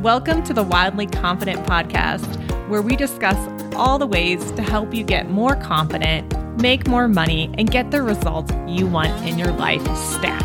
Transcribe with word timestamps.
Welcome 0.00 0.42
to 0.44 0.54
the 0.54 0.62
Wildly 0.62 1.08
Confident 1.08 1.66
podcast, 1.66 2.24
where 2.70 2.80
we 2.80 2.96
discuss 2.96 3.36
all 3.74 3.98
the 3.98 4.06
ways 4.06 4.50
to 4.52 4.62
help 4.62 4.94
you 4.94 5.04
get 5.04 5.28
more 5.28 5.54
confident, 5.56 6.58
make 6.58 6.88
more 6.88 7.06
money, 7.06 7.54
and 7.58 7.70
get 7.70 7.90
the 7.90 8.00
results 8.00 8.50
you 8.66 8.86
want 8.86 9.12
in 9.28 9.38
your 9.38 9.52
life 9.52 9.82
stat. 9.94 10.42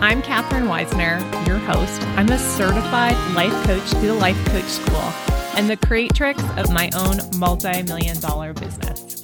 I'm 0.00 0.22
Katherine 0.22 0.68
Weissner, 0.68 1.18
your 1.46 1.58
host. 1.58 2.00
I'm 2.16 2.30
a 2.30 2.38
certified 2.38 3.12
life 3.34 3.52
coach 3.66 3.90
through 3.90 4.08
the 4.08 4.14
Life 4.14 4.42
Coach 4.46 4.64
School 4.64 5.12
and 5.54 5.68
the 5.68 5.76
creatrix 5.76 6.42
of 6.56 6.72
my 6.72 6.88
own 6.96 7.18
multi 7.38 7.82
million 7.82 8.18
dollar 8.20 8.54
business. 8.54 9.20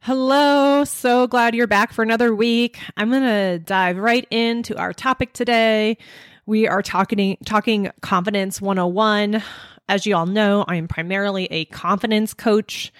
Hello, 0.00 0.84
so 0.84 1.26
glad 1.26 1.54
you're 1.54 1.66
back 1.66 1.92
for 1.92 2.02
another 2.02 2.34
week. 2.34 2.78
I'm 2.96 3.10
going 3.10 3.22
to 3.22 3.58
dive 3.58 3.98
right 3.98 4.26
into 4.30 4.78
our 4.78 4.94
topic 4.94 5.34
today. 5.34 5.98
We 6.44 6.66
are 6.66 6.82
talking 6.82 7.36
talking 7.44 7.90
confidence 8.00 8.60
101. 8.60 9.42
As 9.88 10.06
you 10.06 10.16
all 10.16 10.26
know, 10.26 10.64
I 10.66 10.76
am 10.76 10.88
primarily 10.88 11.46
a 11.46 11.66
confidence 11.66 12.34
coach. 12.34 12.92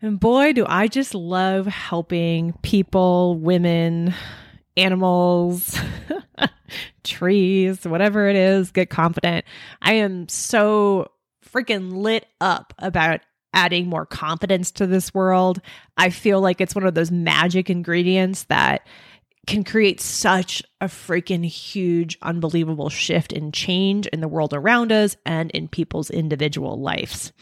And 0.00 0.18
boy, 0.18 0.54
do 0.54 0.64
I 0.66 0.88
just 0.88 1.14
love 1.14 1.66
helping 1.66 2.54
people, 2.62 3.36
women, 3.36 4.14
animals, 4.78 5.78
trees, 7.04 7.84
whatever 7.86 8.28
it 8.28 8.36
is, 8.36 8.70
get 8.70 8.88
confident. 8.88 9.44
I 9.82 9.94
am 9.94 10.28
so 10.28 11.10
freaking 11.46 11.92
lit 11.92 12.26
up 12.40 12.72
about 12.78 13.20
adding 13.52 13.88
more 13.88 14.06
confidence 14.06 14.70
to 14.72 14.86
this 14.86 15.12
world. 15.12 15.60
I 15.96 16.10
feel 16.10 16.40
like 16.40 16.60
it's 16.60 16.74
one 16.74 16.86
of 16.86 16.94
those 16.94 17.10
magic 17.10 17.68
ingredients 17.70 18.44
that 18.44 18.86
can 19.46 19.64
create 19.64 20.00
such 20.00 20.62
a 20.80 20.86
freaking 20.86 21.44
huge, 21.44 22.18
unbelievable 22.22 22.88
shift 22.88 23.32
and 23.32 23.52
change 23.52 24.06
in 24.08 24.20
the 24.20 24.28
world 24.28 24.54
around 24.54 24.92
us 24.92 25.16
and 25.26 25.50
in 25.52 25.68
people's 25.68 26.10
individual 26.10 26.80
lives. 26.80 27.32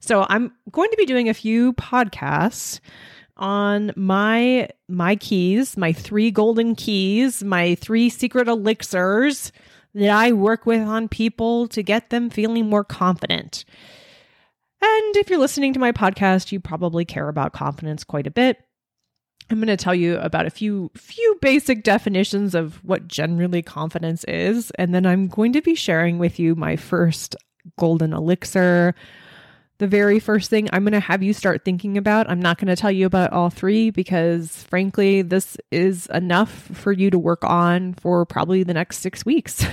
So 0.00 0.26
I'm 0.28 0.52
going 0.70 0.90
to 0.90 0.96
be 0.96 1.06
doing 1.06 1.28
a 1.28 1.34
few 1.34 1.72
podcasts 1.74 2.80
on 3.36 3.92
my 3.96 4.68
my 4.88 5.16
keys, 5.16 5.76
my 5.76 5.92
three 5.92 6.30
golden 6.30 6.74
keys, 6.74 7.42
my 7.42 7.74
three 7.76 8.08
secret 8.10 8.48
elixirs 8.48 9.50
that 9.94 10.10
I 10.10 10.32
work 10.32 10.66
with 10.66 10.86
on 10.86 11.08
people 11.08 11.66
to 11.68 11.82
get 11.82 12.10
them 12.10 12.30
feeling 12.30 12.68
more 12.68 12.84
confident. 12.84 13.64
And 14.82 15.16
if 15.16 15.28
you're 15.28 15.38
listening 15.38 15.74
to 15.74 15.80
my 15.80 15.92
podcast, 15.92 16.52
you 16.52 16.60
probably 16.60 17.04
care 17.04 17.28
about 17.28 17.52
confidence 17.52 18.04
quite 18.04 18.26
a 18.26 18.30
bit. 18.30 18.58
I'm 19.50 19.58
going 19.58 19.66
to 19.66 19.76
tell 19.76 19.94
you 19.94 20.16
about 20.18 20.46
a 20.46 20.50
few 20.50 20.92
few 20.94 21.38
basic 21.42 21.82
definitions 21.82 22.54
of 22.54 22.76
what 22.84 23.08
generally 23.08 23.62
confidence 23.62 24.22
is, 24.24 24.70
and 24.72 24.94
then 24.94 25.04
I'm 25.04 25.26
going 25.26 25.52
to 25.54 25.62
be 25.62 25.74
sharing 25.74 26.18
with 26.18 26.38
you 26.38 26.54
my 26.54 26.76
first 26.76 27.34
golden 27.76 28.12
elixir. 28.12 28.94
The 29.78 29.88
very 29.88 30.20
first 30.20 30.50
thing 30.50 30.68
I'm 30.72 30.84
going 30.84 30.92
to 30.92 31.00
have 31.00 31.22
you 31.22 31.32
start 31.32 31.64
thinking 31.64 31.96
about. 31.98 32.30
I'm 32.30 32.40
not 32.40 32.58
going 32.58 32.68
to 32.68 32.76
tell 32.76 32.92
you 32.92 33.06
about 33.06 33.32
all 33.32 33.50
three 33.50 33.90
because 33.90 34.62
frankly, 34.64 35.22
this 35.22 35.56
is 35.70 36.06
enough 36.08 36.50
for 36.50 36.92
you 36.92 37.10
to 37.10 37.18
work 37.18 37.42
on 37.44 37.94
for 37.94 38.24
probably 38.26 38.62
the 38.62 38.74
next 38.74 38.98
6 38.98 39.24
weeks. 39.24 39.64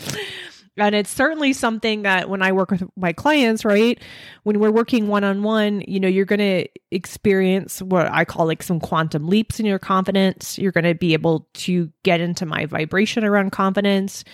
And 0.78 0.94
it's 0.94 1.10
certainly 1.10 1.52
something 1.52 2.02
that 2.02 2.30
when 2.30 2.40
I 2.40 2.52
work 2.52 2.70
with 2.70 2.82
my 2.96 3.12
clients, 3.12 3.64
right, 3.64 4.00
when 4.44 4.58
we're 4.58 4.70
working 4.70 5.06
one 5.06 5.22
on 5.22 5.42
one, 5.42 5.82
you 5.86 6.00
know, 6.00 6.08
you're 6.08 6.24
going 6.24 6.38
to 6.38 6.66
experience 6.90 7.82
what 7.82 8.10
I 8.10 8.24
call 8.24 8.46
like 8.46 8.62
some 8.62 8.80
quantum 8.80 9.28
leaps 9.28 9.60
in 9.60 9.66
your 9.66 9.78
confidence. 9.78 10.58
You're 10.58 10.72
going 10.72 10.84
to 10.84 10.94
be 10.94 11.12
able 11.12 11.46
to 11.54 11.92
get 12.04 12.20
into 12.20 12.46
my 12.46 12.64
vibration 12.64 13.22
around 13.22 13.50
confidence 13.50 14.24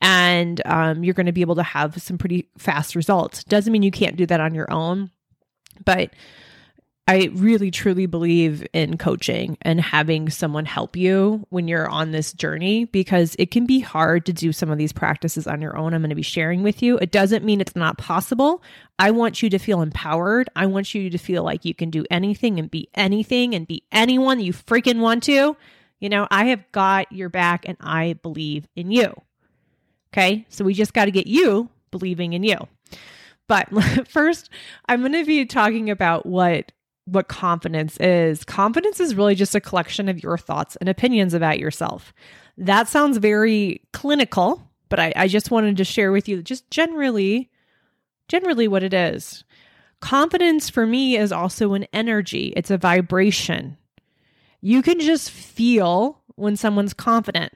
and 0.00 0.60
um, 0.64 1.04
you're 1.04 1.14
going 1.14 1.26
to 1.26 1.32
be 1.32 1.42
able 1.42 1.54
to 1.54 1.62
have 1.62 2.02
some 2.02 2.18
pretty 2.18 2.48
fast 2.58 2.96
results. 2.96 3.44
Doesn't 3.44 3.72
mean 3.72 3.84
you 3.84 3.92
can't 3.92 4.16
do 4.16 4.26
that 4.26 4.40
on 4.40 4.54
your 4.54 4.70
own, 4.70 5.10
but 5.84 6.10
I 7.08 7.30
really 7.34 7.72
truly 7.72 8.06
believe 8.06 8.64
in 8.72 8.96
coaching 8.96 9.58
and 9.62 9.80
having 9.80 10.30
someone 10.30 10.64
help 10.64 10.96
you 10.96 11.44
when 11.50 11.66
you're 11.66 11.88
on 11.88 12.12
this 12.12 12.32
journey 12.32 12.84
because 12.84 13.34
it 13.40 13.50
can 13.50 13.66
be 13.66 13.80
hard 13.80 14.24
to 14.26 14.32
do 14.32 14.52
some 14.52 14.70
of 14.70 14.78
these 14.78 14.92
practices 14.92 15.48
on 15.48 15.60
your 15.60 15.76
own. 15.76 15.94
I'm 15.94 16.02
going 16.02 16.10
to 16.10 16.14
be 16.16 16.22
sharing 16.22 16.62
with 16.62 16.80
you. 16.80 16.98
It 16.98 17.10
doesn't 17.10 17.44
mean 17.44 17.60
it's 17.60 17.74
not 17.74 17.98
possible. 17.98 18.62
I 19.00 19.10
want 19.10 19.42
you 19.42 19.50
to 19.50 19.58
feel 19.58 19.82
empowered. 19.82 20.48
I 20.54 20.66
want 20.66 20.94
you 20.94 21.10
to 21.10 21.18
feel 21.18 21.42
like 21.42 21.64
you 21.64 21.74
can 21.74 21.90
do 21.90 22.04
anything 22.08 22.60
and 22.60 22.70
be 22.70 22.88
anything 22.94 23.56
and 23.56 23.66
be 23.66 23.82
anyone 23.90 24.38
you 24.38 24.52
freaking 24.52 25.00
want 25.00 25.24
to. 25.24 25.56
You 25.98 26.08
know, 26.08 26.28
I 26.30 26.46
have 26.46 26.70
got 26.70 27.10
your 27.10 27.28
back 27.28 27.64
and 27.66 27.76
I 27.80 28.12
believe 28.22 28.68
in 28.76 28.92
you. 28.92 29.12
Okay. 30.12 30.46
So 30.50 30.64
we 30.64 30.72
just 30.72 30.94
got 30.94 31.06
to 31.06 31.10
get 31.10 31.26
you 31.26 31.68
believing 31.90 32.32
in 32.32 32.44
you. 32.44 32.58
But 33.48 33.68
first, 34.08 34.50
I'm 34.88 35.00
going 35.00 35.12
to 35.14 35.24
be 35.24 35.44
talking 35.46 35.90
about 35.90 36.26
what 36.26 36.70
what 37.04 37.28
confidence 37.28 37.96
is. 37.98 38.44
Confidence 38.44 39.00
is 39.00 39.14
really 39.14 39.34
just 39.34 39.54
a 39.54 39.60
collection 39.60 40.08
of 40.08 40.22
your 40.22 40.38
thoughts 40.38 40.76
and 40.76 40.88
opinions 40.88 41.34
about 41.34 41.58
yourself. 41.58 42.12
That 42.56 42.88
sounds 42.88 43.18
very 43.18 43.82
clinical, 43.92 44.62
but 44.88 45.00
I, 45.00 45.12
I 45.16 45.28
just 45.28 45.50
wanted 45.50 45.76
to 45.78 45.84
share 45.84 46.12
with 46.12 46.28
you 46.28 46.42
just 46.42 46.70
generally, 46.70 47.50
generally 48.28 48.68
what 48.68 48.82
it 48.82 48.94
is. 48.94 49.44
Confidence 50.00 50.68
for 50.68 50.86
me 50.86 51.16
is 51.16 51.32
also 51.32 51.74
an 51.74 51.86
energy, 51.92 52.52
it's 52.56 52.70
a 52.70 52.78
vibration. 52.78 53.76
You 54.60 54.82
can 54.82 55.00
just 55.00 55.30
feel 55.30 56.20
when 56.34 56.56
someone's 56.56 56.94
confident 56.94 57.52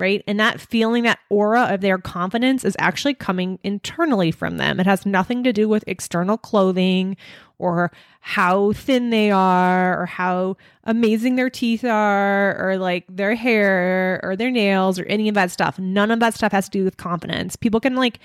right? 0.00 0.24
And 0.26 0.40
that 0.40 0.60
feeling, 0.60 1.04
that 1.04 1.18
aura 1.28 1.72
of 1.72 1.80
their 1.80 1.98
confidence 1.98 2.64
is 2.64 2.76
actually 2.78 3.14
coming 3.14 3.58
internally 3.62 4.30
from 4.30 4.56
them. 4.56 4.80
It 4.80 4.86
has 4.86 5.06
nothing 5.06 5.44
to 5.44 5.52
do 5.52 5.68
with 5.68 5.84
external 5.86 6.38
clothing 6.38 7.16
or 7.58 7.92
how 8.20 8.72
thin 8.72 9.10
they 9.10 9.30
are 9.30 10.02
or 10.02 10.06
how 10.06 10.56
amazing 10.84 11.36
their 11.36 11.50
teeth 11.50 11.84
are 11.84 12.56
or 12.58 12.76
like 12.76 13.04
their 13.08 13.34
hair 13.34 14.20
or 14.22 14.36
their 14.36 14.50
nails 14.50 14.98
or 14.98 15.04
any 15.04 15.28
of 15.28 15.34
that 15.34 15.50
stuff. 15.50 15.78
None 15.78 16.10
of 16.10 16.20
that 16.20 16.34
stuff 16.34 16.52
has 16.52 16.66
to 16.66 16.78
do 16.78 16.84
with 16.84 16.96
confidence. 16.96 17.56
People 17.56 17.80
can 17.80 17.94
like 17.94 18.18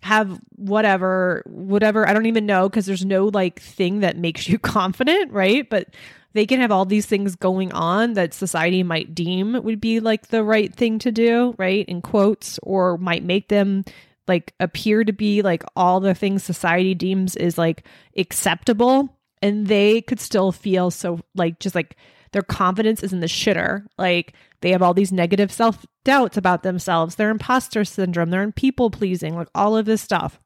have 0.00 0.38
whatever 0.56 1.42
whatever 1.46 2.06
I 2.06 2.12
don't 2.12 2.26
even 2.26 2.44
know 2.44 2.68
because 2.68 2.84
there's 2.84 3.06
no 3.06 3.28
like 3.28 3.58
thing 3.60 4.00
that 4.00 4.18
makes 4.18 4.48
you 4.48 4.58
confident, 4.60 5.32
right? 5.32 5.68
But 5.68 5.88
they 6.34 6.46
can 6.46 6.60
have 6.60 6.72
all 6.72 6.84
these 6.84 7.06
things 7.06 7.36
going 7.36 7.72
on 7.72 8.14
that 8.14 8.34
society 8.34 8.82
might 8.82 9.14
deem 9.14 9.62
would 9.62 9.80
be 9.80 10.00
like 10.00 10.28
the 10.28 10.44
right 10.44 10.74
thing 10.74 10.98
to 10.98 11.12
do, 11.12 11.54
right? 11.58 11.86
In 11.86 12.02
quotes, 12.02 12.58
or 12.62 12.98
might 12.98 13.22
make 13.24 13.48
them 13.48 13.84
like 14.26 14.52
appear 14.58 15.04
to 15.04 15.12
be 15.12 15.42
like 15.42 15.62
all 15.76 16.00
the 16.00 16.14
things 16.14 16.42
society 16.42 16.94
deems 16.94 17.36
is 17.36 17.56
like 17.56 17.86
acceptable. 18.16 19.16
And 19.42 19.66
they 19.66 20.00
could 20.00 20.20
still 20.20 20.52
feel 20.52 20.90
so 20.90 21.20
like 21.34 21.60
just 21.60 21.74
like 21.74 21.96
their 22.32 22.42
confidence 22.42 23.02
is 23.02 23.12
in 23.12 23.20
the 23.20 23.26
shitter. 23.26 23.86
Like 23.96 24.32
they 24.60 24.70
have 24.70 24.82
all 24.82 24.94
these 24.94 25.12
negative 25.12 25.52
self 25.52 25.86
doubts 26.04 26.36
about 26.36 26.62
themselves, 26.62 27.14
their 27.14 27.30
imposter 27.30 27.84
syndrome, 27.84 28.30
they're 28.30 28.42
in 28.42 28.52
people 28.52 28.90
pleasing, 28.90 29.36
like 29.36 29.48
all 29.54 29.76
of 29.76 29.86
this 29.86 30.02
stuff. 30.02 30.40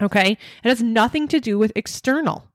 Okay. 0.00 0.32
It 0.32 0.68
has 0.68 0.82
nothing 0.82 1.26
to 1.28 1.40
do 1.40 1.58
with 1.58 1.72
external. 1.74 2.46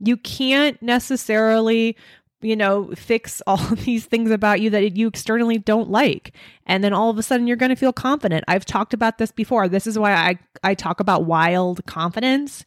You 0.00 0.16
can't 0.16 0.80
necessarily 0.82 1.96
you 2.44 2.54
know, 2.54 2.90
fix 2.94 3.40
all 3.46 3.56
these 3.56 4.04
things 4.04 4.30
about 4.30 4.60
you 4.60 4.70
that 4.70 4.96
you 4.96 5.08
externally 5.08 5.58
don't 5.58 5.90
like. 5.90 6.32
And 6.66 6.84
then 6.84 6.92
all 6.92 7.10
of 7.10 7.18
a 7.18 7.22
sudden 7.22 7.46
you're 7.46 7.56
going 7.56 7.70
to 7.70 7.76
feel 7.76 7.92
confident. 7.92 8.44
I've 8.46 8.66
talked 8.66 8.94
about 8.94 9.18
this 9.18 9.32
before. 9.32 9.68
This 9.68 9.86
is 9.86 9.98
why 9.98 10.12
I 10.12 10.38
I 10.62 10.74
talk 10.74 11.00
about 11.00 11.24
wild 11.24 11.84
confidence. 11.86 12.64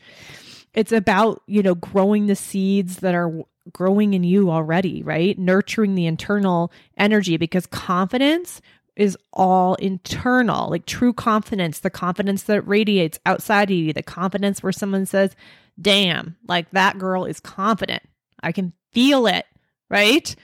It's 0.73 0.91
about, 0.91 1.41
you 1.47 1.63
know, 1.63 1.75
growing 1.75 2.27
the 2.27 2.35
seeds 2.35 2.97
that 2.97 3.15
are 3.15 3.31
growing 3.71 4.13
in 4.13 4.23
you 4.23 4.49
already, 4.51 5.03
right? 5.03 5.37
Nurturing 5.37 5.95
the 5.95 6.05
internal 6.05 6.71
energy 6.97 7.37
because 7.37 7.65
confidence 7.65 8.61
is 8.95 9.17
all 9.31 9.75
internal, 9.75 10.69
like 10.69 10.85
true 10.85 11.13
confidence, 11.13 11.79
the 11.79 11.89
confidence 11.89 12.43
that 12.43 12.61
radiates 12.63 13.19
outside 13.25 13.69
of 13.69 13.77
you, 13.77 13.93
the 13.93 14.03
confidence 14.03 14.63
where 14.63 14.71
someone 14.71 15.05
says, 15.05 15.35
damn, 15.79 16.37
like 16.47 16.69
that 16.71 16.97
girl 16.97 17.25
is 17.25 17.39
confident. 17.39 18.03
I 18.41 18.51
can 18.51 18.73
feel 18.91 19.27
it, 19.27 19.45
right? 19.89 20.35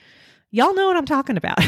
Y'all 0.52 0.76
know 0.76 0.88
what 0.88 0.98
I'm 0.98 1.06
talking 1.06 1.38
about. 1.38 1.60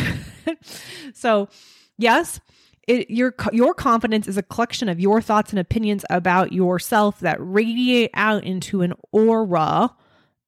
so, 1.13 1.49
yes, 1.97 2.39
it, 2.87 3.09
your 3.09 3.33
your 3.51 3.73
confidence 3.73 4.27
is 4.27 4.37
a 4.37 4.43
collection 4.43 4.89
of 4.89 4.99
your 4.99 5.21
thoughts 5.21 5.51
and 5.51 5.59
opinions 5.59 6.05
about 6.09 6.53
yourself 6.53 7.19
that 7.21 7.37
radiate 7.39 8.11
out 8.13 8.43
into 8.43 8.81
an 8.81 8.93
aura 9.11 9.89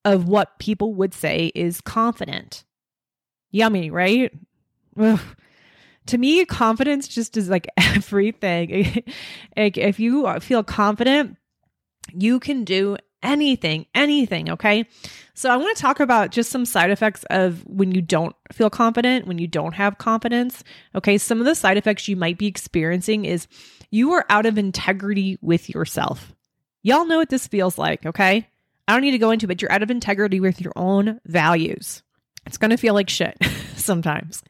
of 0.05 0.27
what 0.27 0.59
people 0.59 0.93
would 0.93 1.13
say 1.13 1.51
is 1.55 1.81
confident. 1.81 2.63
Yummy, 3.51 3.89
right? 3.89 4.31
Ugh. 4.99 5.19
To 6.07 6.17
me, 6.17 6.45
confidence 6.45 7.07
just 7.07 7.35
is 7.35 7.49
like 7.49 7.67
everything. 7.77 9.03
like 9.57 9.77
if 9.77 9.99
you 9.99 10.39
feel 10.39 10.63
confident, 10.63 11.37
you 12.13 12.39
can 12.39 12.63
do 12.63 12.97
anything, 13.23 13.85
anything. 13.93 14.49
Okay. 14.51 14.85
So 15.33 15.49
I 15.49 15.57
want 15.57 15.75
to 15.75 15.81
talk 15.81 15.99
about 15.99 16.31
just 16.31 16.49
some 16.49 16.65
side 16.65 16.91
effects 16.91 17.23
of 17.29 17.65
when 17.65 17.91
you 17.91 18.01
don't 18.01 18.35
feel 18.51 18.69
confident, 18.69 19.27
when 19.27 19.37
you 19.37 19.47
don't 19.47 19.73
have 19.73 19.97
confidence. 19.97 20.63
Okay. 20.95 21.17
Some 21.17 21.39
of 21.39 21.45
the 21.45 21.55
side 21.55 21.77
effects 21.77 22.07
you 22.07 22.15
might 22.15 22.37
be 22.37 22.47
experiencing 22.47 23.25
is 23.25 23.47
You 23.91 24.13
are 24.13 24.25
out 24.29 24.45
of 24.45 24.57
integrity 24.57 25.37
with 25.41 25.69
yourself. 25.69 26.33
Y'all 26.83 27.05
know 27.05 27.17
what 27.17 27.29
this 27.29 27.47
feels 27.47 27.77
like, 27.77 28.05
okay? 28.05 28.47
I 28.87 28.93
don't 28.93 29.01
need 29.01 29.11
to 29.11 29.17
go 29.17 29.31
into 29.31 29.45
it, 29.45 29.47
but 29.47 29.61
you're 29.61 29.71
out 29.71 29.83
of 29.83 29.91
integrity 29.91 30.39
with 30.39 30.61
your 30.61 30.71
own 30.75 31.19
values. 31.25 32.01
It's 32.45 32.57
going 32.57 32.71
to 32.71 32.77
feel 32.77 32.93
like 32.93 33.09
shit 33.09 33.37
sometimes. 33.75 34.41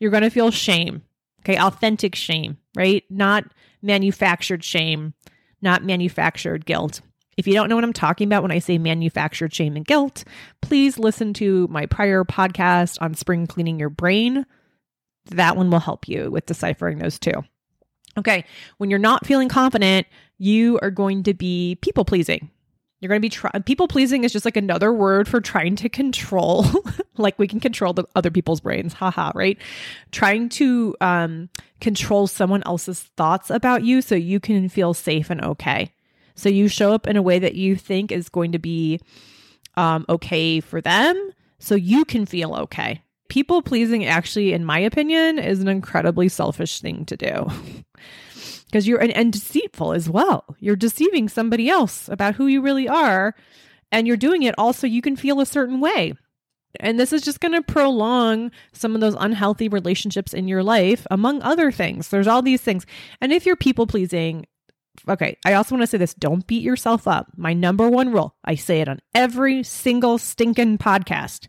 You're 0.00 0.10
going 0.10 0.24
to 0.24 0.30
feel 0.30 0.50
shame, 0.50 1.02
okay? 1.42 1.56
Authentic 1.56 2.16
shame, 2.16 2.58
right? 2.76 3.04
Not 3.08 3.44
manufactured 3.80 4.64
shame, 4.64 5.14
not 5.62 5.84
manufactured 5.84 6.66
guilt. 6.66 7.00
If 7.36 7.46
you 7.46 7.54
don't 7.54 7.68
know 7.68 7.74
what 7.74 7.84
I'm 7.84 7.92
talking 7.92 8.26
about 8.26 8.42
when 8.42 8.52
I 8.52 8.58
say 8.58 8.78
manufactured 8.78 9.54
shame 9.54 9.76
and 9.76 9.86
guilt, 9.86 10.24
please 10.60 10.98
listen 10.98 11.32
to 11.34 11.66
my 11.68 11.86
prior 11.86 12.24
podcast 12.24 12.98
on 13.00 13.14
spring 13.14 13.46
cleaning 13.46 13.78
your 13.78 13.90
brain. 13.90 14.46
That 15.26 15.56
one 15.56 15.70
will 15.70 15.80
help 15.80 16.08
you 16.08 16.30
with 16.30 16.46
deciphering 16.46 16.98
those 16.98 17.18
two. 17.18 17.44
Okay, 18.16 18.44
when 18.78 18.90
you're 18.90 18.98
not 18.98 19.26
feeling 19.26 19.48
confident, 19.48 20.06
you 20.38 20.78
are 20.82 20.90
going 20.90 21.22
to 21.24 21.34
be 21.34 21.78
people 21.80 22.04
pleasing. 22.04 22.50
You're 23.00 23.08
going 23.08 23.20
to 23.20 23.26
be 23.26 23.30
try- 23.30 23.58
people 23.66 23.88
pleasing 23.88 24.24
is 24.24 24.32
just 24.32 24.44
like 24.44 24.56
another 24.56 24.92
word 24.92 25.28
for 25.28 25.40
trying 25.40 25.76
to 25.76 25.88
control, 25.88 26.64
like 27.18 27.38
we 27.38 27.48
can 27.48 27.60
control 27.60 27.92
the 27.92 28.04
other 28.14 28.30
people's 28.30 28.60
brains, 28.60 28.94
haha, 28.94 29.32
right? 29.34 29.58
Trying 30.12 30.48
to 30.50 30.96
um, 31.00 31.50
control 31.80 32.26
someone 32.26 32.62
else's 32.64 33.02
thoughts 33.16 33.50
about 33.50 33.84
you 33.84 34.00
so 34.00 34.14
you 34.14 34.40
can 34.40 34.68
feel 34.68 34.94
safe 34.94 35.28
and 35.28 35.44
okay. 35.44 35.92
So 36.34 36.48
you 36.48 36.68
show 36.68 36.92
up 36.92 37.06
in 37.06 37.16
a 37.16 37.22
way 37.22 37.38
that 37.38 37.54
you 37.54 37.76
think 37.76 38.10
is 38.10 38.28
going 38.28 38.52
to 38.52 38.58
be 38.58 39.00
um, 39.76 40.04
okay 40.08 40.60
for 40.60 40.80
them 40.80 41.32
so 41.58 41.74
you 41.74 42.04
can 42.04 42.26
feel 42.26 42.54
okay. 42.54 43.02
People 43.28 43.62
pleasing, 43.62 44.04
actually, 44.04 44.52
in 44.52 44.64
my 44.64 44.78
opinion, 44.78 45.38
is 45.38 45.60
an 45.60 45.68
incredibly 45.68 46.28
selfish 46.28 46.80
thing 46.80 47.04
to 47.06 47.16
do. 47.16 47.46
Because 48.66 48.88
you're 48.88 49.00
and, 49.00 49.12
and 49.12 49.32
deceitful 49.32 49.92
as 49.92 50.10
well. 50.10 50.56
You're 50.58 50.74
deceiving 50.74 51.28
somebody 51.28 51.68
else 51.68 52.08
about 52.08 52.34
who 52.34 52.48
you 52.48 52.60
really 52.60 52.88
are. 52.88 53.36
And 53.92 54.04
you're 54.04 54.16
doing 54.16 54.42
it 54.42 54.56
also 54.58 54.88
you 54.88 55.00
can 55.00 55.14
feel 55.14 55.38
a 55.38 55.46
certain 55.46 55.78
way. 55.78 56.14
And 56.80 56.98
this 56.98 57.12
is 57.12 57.22
just 57.22 57.38
going 57.38 57.52
to 57.52 57.62
prolong 57.62 58.50
some 58.72 58.96
of 58.96 59.00
those 59.00 59.14
unhealthy 59.16 59.68
relationships 59.68 60.34
in 60.34 60.48
your 60.48 60.64
life, 60.64 61.06
among 61.08 61.40
other 61.42 61.70
things. 61.70 62.08
There's 62.08 62.26
all 62.26 62.42
these 62.42 62.62
things. 62.62 62.84
And 63.20 63.32
if 63.32 63.46
you're 63.46 63.54
people 63.54 63.86
pleasing, 63.86 64.46
okay, 65.08 65.36
I 65.44 65.54
also 65.54 65.74
want 65.74 65.82
to 65.82 65.86
say 65.86 65.98
this 65.98 66.14
don't 66.14 66.46
beat 66.46 66.62
yourself 66.62 67.06
up. 67.06 67.28
My 67.36 67.52
number 67.52 67.88
one 67.88 68.12
rule, 68.12 68.34
I 68.44 68.54
say 68.54 68.80
it 68.80 68.88
on 68.88 69.00
every 69.14 69.62
single 69.62 70.18
stinking 70.18 70.78
podcast 70.78 71.48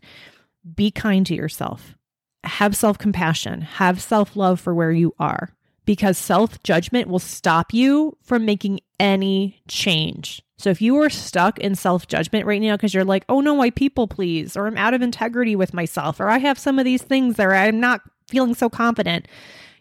be 0.74 0.90
kind 0.90 1.24
to 1.26 1.34
yourself, 1.34 1.96
have 2.44 2.76
self 2.76 2.98
compassion, 2.98 3.60
have 3.62 4.00
self 4.00 4.36
love 4.36 4.60
for 4.60 4.74
where 4.74 4.92
you 4.92 5.14
are, 5.18 5.50
because 5.84 6.18
self 6.18 6.62
judgment 6.62 7.08
will 7.08 7.18
stop 7.18 7.72
you 7.72 8.16
from 8.22 8.44
making 8.44 8.80
any 8.98 9.60
change. 9.68 10.42
So 10.58 10.70
if 10.70 10.80
you 10.80 10.96
are 11.02 11.10
stuck 11.10 11.58
in 11.58 11.74
self 11.74 12.06
judgment 12.06 12.46
right 12.46 12.60
now 12.60 12.76
because 12.76 12.94
you're 12.94 13.04
like, 13.04 13.24
oh 13.28 13.40
no, 13.40 13.60
I 13.60 13.70
people 13.70 14.08
please, 14.08 14.56
or 14.56 14.66
I'm 14.66 14.78
out 14.78 14.94
of 14.94 15.02
integrity 15.02 15.56
with 15.56 15.74
myself, 15.74 16.20
or 16.20 16.28
I 16.28 16.38
have 16.38 16.58
some 16.58 16.78
of 16.78 16.84
these 16.84 17.02
things 17.02 17.36
that 17.36 17.48
I'm 17.48 17.80
not 17.80 18.00
feeling 18.28 18.54
so 18.54 18.68
confident, 18.68 19.28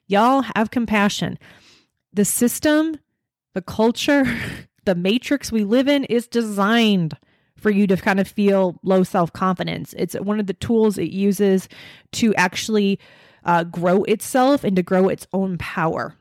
y'all 0.08 0.44
have 0.56 0.72
compassion. 0.72 1.40
The 2.14 2.26
system 2.26 3.00
the 3.56 3.64
culture, 3.64 4.26
the 4.86 4.94
matrix 4.94 5.52
we 5.52 5.64
live 5.64 5.88
in 5.88 6.04
is 6.04 6.28
designed 6.28 7.18
for 7.58 7.72
you 7.72 7.88
to 7.88 7.98
kind 7.98 8.20
of 8.20 8.28
feel 8.28 8.80
low 8.84 9.02
self 9.02 9.34
confidence. 9.34 9.96
It's 9.98 10.14
one 10.14 10.40
of 10.40 10.46
the 10.46 10.54
tools 10.54 11.00
it 11.00 11.10
uses 11.10 11.68
to 12.12 12.36
actually 12.36 13.00
uh, 13.44 13.64
grow 13.64 14.04
itself 14.04 14.64
and 14.64 14.76
to 14.76 14.84
grow 14.84 15.10
its 15.10 15.26
own 15.34 15.58
power. 15.58 16.16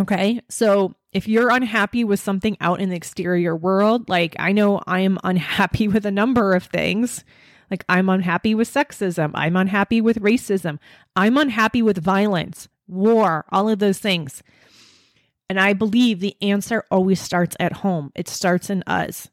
Okay. 0.00 0.40
So 0.48 0.94
if 1.12 1.26
you're 1.26 1.50
unhappy 1.50 2.04
with 2.04 2.20
something 2.20 2.56
out 2.60 2.80
in 2.80 2.90
the 2.90 2.96
exterior 2.96 3.56
world, 3.56 4.08
like 4.08 4.36
I 4.38 4.52
know 4.52 4.80
I 4.86 5.00
am 5.00 5.18
unhappy 5.24 5.88
with 5.88 6.06
a 6.06 6.12
number 6.12 6.54
of 6.54 6.64
things. 6.64 7.24
Like 7.70 7.84
I'm 7.88 8.08
unhappy 8.08 8.54
with 8.54 8.72
sexism. 8.72 9.30
I'm 9.34 9.56
unhappy 9.56 10.00
with 10.00 10.20
racism. 10.20 10.78
I'm 11.16 11.36
unhappy 11.36 11.82
with 11.82 11.98
violence, 11.98 12.68
war, 12.86 13.44
all 13.50 13.68
of 13.68 13.78
those 13.78 13.98
things. 13.98 14.42
And 15.50 15.58
I 15.58 15.72
believe 15.72 16.20
the 16.20 16.36
answer 16.40 16.84
always 16.92 17.20
starts 17.20 17.56
at 17.58 17.72
home, 17.72 18.12
it 18.14 18.28
starts 18.28 18.70
in 18.70 18.84
us. 18.86 19.28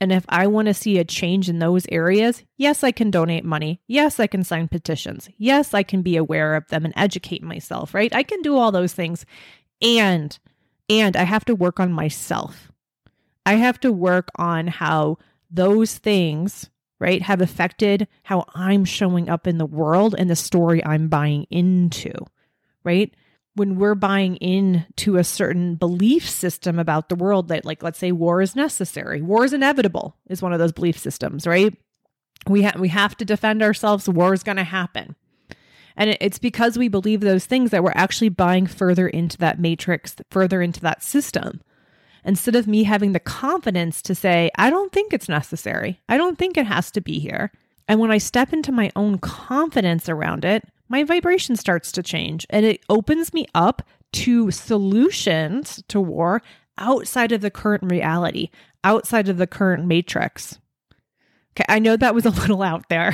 And 0.00 0.12
if 0.12 0.24
I 0.28 0.46
want 0.46 0.66
to 0.66 0.74
see 0.74 0.98
a 0.98 1.04
change 1.04 1.48
in 1.48 1.58
those 1.58 1.86
areas, 1.90 2.44
yes, 2.56 2.84
I 2.84 2.92
can 2.92 3.10
donate 3.10 3.44
money. 3.44 3.80
Yes, 3.88 4.20
I 4.20 4.28
can 4.28 4.44
sign 4.44 4.68
petitions. 4.68 5.28
Yes, 5.38 5.74
I 5.74 5.82
can 5.82 6.02
be 6.02 6.16
aware 6.16 6.54
of 6.54 6.68
them 6.68 6.84
and 6.84 6.94
educate 6.96 7.42
myself, 7.42 7.94
right? 7.94 8.14
I 8.14 8.22
can 8.22 8.42
do 8.42 8.56
all 8.56 8.70
those 8.70 8.92
things. 8.92 9.26
And 9.82 10.38
and 10.88 11.16
I 11.16 11.24
have 11.24 11.44
to 11.46 11.54
work 11.56 11.80
on 11.80 11.90
myself. 11.90 12.70
I 13.44 13.54
have 13.54 13.80
to 13.80 13.90
work 13.90 14.28
on 14.36 14.68
how 14.68 15.18
those 15.50 15.98
things, 15.98 16.70
right, 17.00 17.22
have 17.22 17.40
affected 17.40 18.06
how 18.22 18.44
I'm 18.54 18.84
showing 18.84 19.28
up 19.28 19.48
in 19.48 19.58
the 19.58 19.66
world 19.66 20.14
and 20.16 20.30
the 20.30 20.36
story 20.36 20.84
I'm 20.84 21.08
buying 21.08 21.48
into, 21.50 22.12
right? 22.84 23.12
When 23.56 23.76
we're 23.76 23.94
buying 23.94 24.36
into 24.36 25.16
a 25.16 25.24
certain 25.24 25.74
belief 25.74 26.28
system 26.28 26.78
about 26.78 27.08
the 27.08 27.14
world 27.14 27.48
that 27.48 27.64
like 27.64 27.82
let's 27.82 27.98
say 27.98 28.12
war 28.12 28.42
is 28.42 28.54
necessary. 28.54 29.22
War 29.22 29.44
is 29.44 29.52
inevitable 29.52 30.16
is 30.28 30.42
one 30.42 30.52
of 30.52 30.58
those 30.58 30.72
belief 30.72 30.98
systems 30.98 31.46
right? 31.46 31.74
We 32.46 32.68
we 32.78 32.88
have 32.88 33.16
to 33.16 33.24
defend 33.24 33.62
ourselves. 33.62 34.08
War 34.08 34.34
is 34.34 34.42
going 34.42 34.56
to 34.56 34.64
happen. 34.64 35.16
And 35.96 36.16
it's 36.20 36.38
because 36.38 36.76
we 36.76 36.88
believe 36.88 37.22
those 37.22 37.46
things 37.46 37.70
that 37.70 37.82
we're 37.82 37.92
actually 37.94 38.28
buying 38.28 38.66
further 38.66 39.08
into 39.08 39.38
that 39.38 39.58
matrix 39.58 40.14
further 40.30 40.60
into 40.60 40.80
that 40.80 41.02
system 41.02 41.62
instead 42.22 42.54
of 42.56 42.66
me 42.66 42.82
having 42.82 43.12
the 43.12 43.20
confidence 43.20 44.02
to 44.02 44.14
say 44.14 44.50
i 44.58 44.68
don't 44.68 44.92
think 44.92 45.12
it's 45.12 45.28
necessary. 45.28 46.00
I 46.08 46.18
don't 46.18 46.36
think 46.38 46.58
it 46.58 46.66
has 46.66 46.90
to 46.90 47.00
be 47.00 47.18
here. 47.18 47.50
And 47.88 48.00
when 48.00 48.10
i 48.10 48.18
step 48.18 48.52
into 48.52 48.70
my 48.70 48.90
own 48.94 49.18
confidence 49.18 50.10
around 50.10 50.44
it 50.44 50.62
my 50.88 51.04
vibration 51.04 51.56
starts 51.56 51.92
to 51.92 52.02
change 52.02 52.46
and 52.50 52.64
it 52.64 52.82
opens 52.88 53.32
me 53.32 53.46
up 53.54 53.82
to 54.12 54.50
solutions 54.50 55.82
to 55.88 56.00
war 56.00 56.42
outside 56.78 57.32
of 57.32 57.40
the 57.40 57.50
current 57.50 57.90
reality, 57.90 58.50
outside 58.84 59.28
of 59.28 59.38
the 59.38 59.46
current 59.46 59.84
matrix. 59.86 60.58
Okay, 61.52 61.64
I 61.68 61.78
know 61.78 61.96
that 61.96 62.14
was 62.14 62.26
a 62.26 62.30
little 62.40 62.62
out 62.62 62.88
there. 62.88 63.12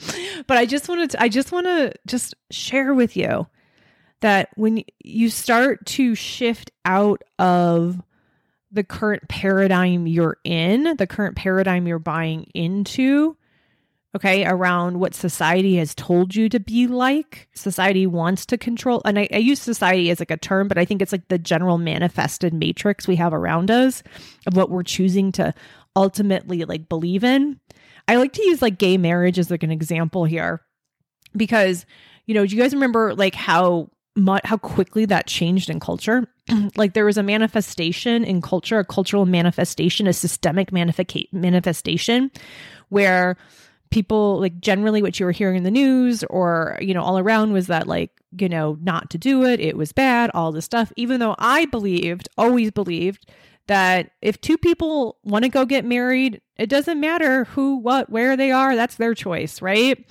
but 0.46 0.56
I 0.56 0.66
just 0.66 0.88
wanted 0.88 1.10
to 1.10 1.22
I 1.22 1.28
just 1.28 1.52
want 1.52 1.66
to 1.66 1.92
just 2.06 2.34
share 2.50 2.94
with 2.94 3.16
you 3.16 3.46
that 4.20 4.48
when 4.56 4.82
you 5.02 5.28
start 5.28 5.84
to 5.86 6.14
shift 6.14 6.70
out 6.84 7.22
of 7.38 8.00
the 8.72 8.84
current 8.84 9.28
paradigm 9.28 10.06
you're 10.06 10.38
in, 10.44 10.96
the 10.96 11.06
current 11.06 11.36
paradigm 11.36 11.86
you're 11.86 11.98
buying 11.98 12.44
into, 12.54 13.36
okay, 14.14 14.44
around 14.44 15.00
what 15.00 15.14
society 15.14 15.76
has 15.76 15.94
told 15.94 16.34
you 16.34 16.48
to 16.48 16.60
be 16.60 16.86
like. 16.86 17.48
Society 17.54 18.06
wants 18.06 18.46
to 18.46 18.56
control, 18.58 19.02
and 19.04 19.18
I, 19.18 19.28
I, 19.32 19.38
use 19.38 19.60
society 19.60 20.10
as 20.10 20.20
like 20.20 20.30
a 20.30 20.36
term, 20.36 20.68
but 20.68 20.78
I 20.78 20.84
think 20.84 21.02
it's 21.02 21.12
like 21.12 21.28
the 21.28 21.38
general 21.38 21.78
manifested 21.78 22.54
matrix 22.54 23.08
we 23.08 23.16
have 23.16 23.34
around 23.34 23.70
us 23.70 24.02
of 24.46 24.56
what 24.56 24.70
we're 24.70 24.84
choosing 24.84 25.32
to 25.32 25.52
ultimately 25.96 26.64
like 26.64 26.88
believe 26.88 27.24
in. 27.24 27.58
I 28.06 28.16
like 28.16 28.32
to 28.34 28.44
use 28.44 28.62
like 28.62 28.78
gay 28.78 28.98
marriage 28.98 29.38
as 29.38 29.50
like 29.50 29.62
an 29.62 29.70
example 29.70 30.24
here 30.24 30.60
because, 31.36 31.86
you 32.26 32.34
know, 32.34 32.46
do 32.46 32.54
you 32.54 32.62
guys 32.62 32.74
remember 32.74 33.14
like 33.14 33.34
how 33.34 33.90
how 34.44 34.56
quickly 34.56 35.04
that 35.06 35.26
changed 35.26 35.68
in 35.68 35.80
culture? 35.80 36.28
like 36.76 36.94
there 36.94 37.04
was 37.04 37.16
a 37.16 37.22
manifestation 37.22 38.22
in 38.22 38.40
culture, 38.40 38.78
a 38.78 38.84
cultural 38.84 39.26
manifestation, 39.26 40.06
a 40.06 40.12
systemic 40.12 40.70
manifesta- 40.70 41.32
manifestation 41.32 42.30
where 42.90 43.36
people 43.94 44.40
like 44.40 44.58
generally 44.58 45.00
what 45.02 45.20
you 45.20 45.24
were 45.24 45.30
hearing 45.30 45.56
in 45.56 45.62
the 45.62 45.70
news 45.70 46.24
or 46.24 46.76
you 46.80 46.92
know 46.92 47.00
all 47.00 47.16
around 47.16 47.52
was 47.52 47.68
that 47.68 47.86
like 47.86 48.10
you 48.36 48.48
know 48.48 48.76
not 48.82 49.08
to 49.08 49.16
do 49.16 49.44
it 49.44 49.60
it 49.60 49.76
was 49.76 49.92
bad 49.92 50.32
all 50.34 50.50
this 50.50 50.64
stuff 50.64 50.92
even 50.96 51.20
though 51.20 51.36
i 51.38 51.64
believed 51.66 52.28
always 52.36 52.72
believed 52.72 53.30
that 53.68 54.10
if 54.20 54.40
two 54.40 54.58
people 54.58 55.16
want 55.22 55.44
to 55.44 55.48
go 55.48 55.64
get 55.64 55.84
married 55.84 56.40
it 56.56 56.68
doesn't 56.68 56.98
matter 56.98 57.44
who 57.44 57.76
what 57.76 58.10
where 58.10 58.36
they 58.36 58.50
are 58.50 58.74
that's 58.74 58.96
their 58.96 59.14
choice 59.14 59.62
right? 59.62 60.04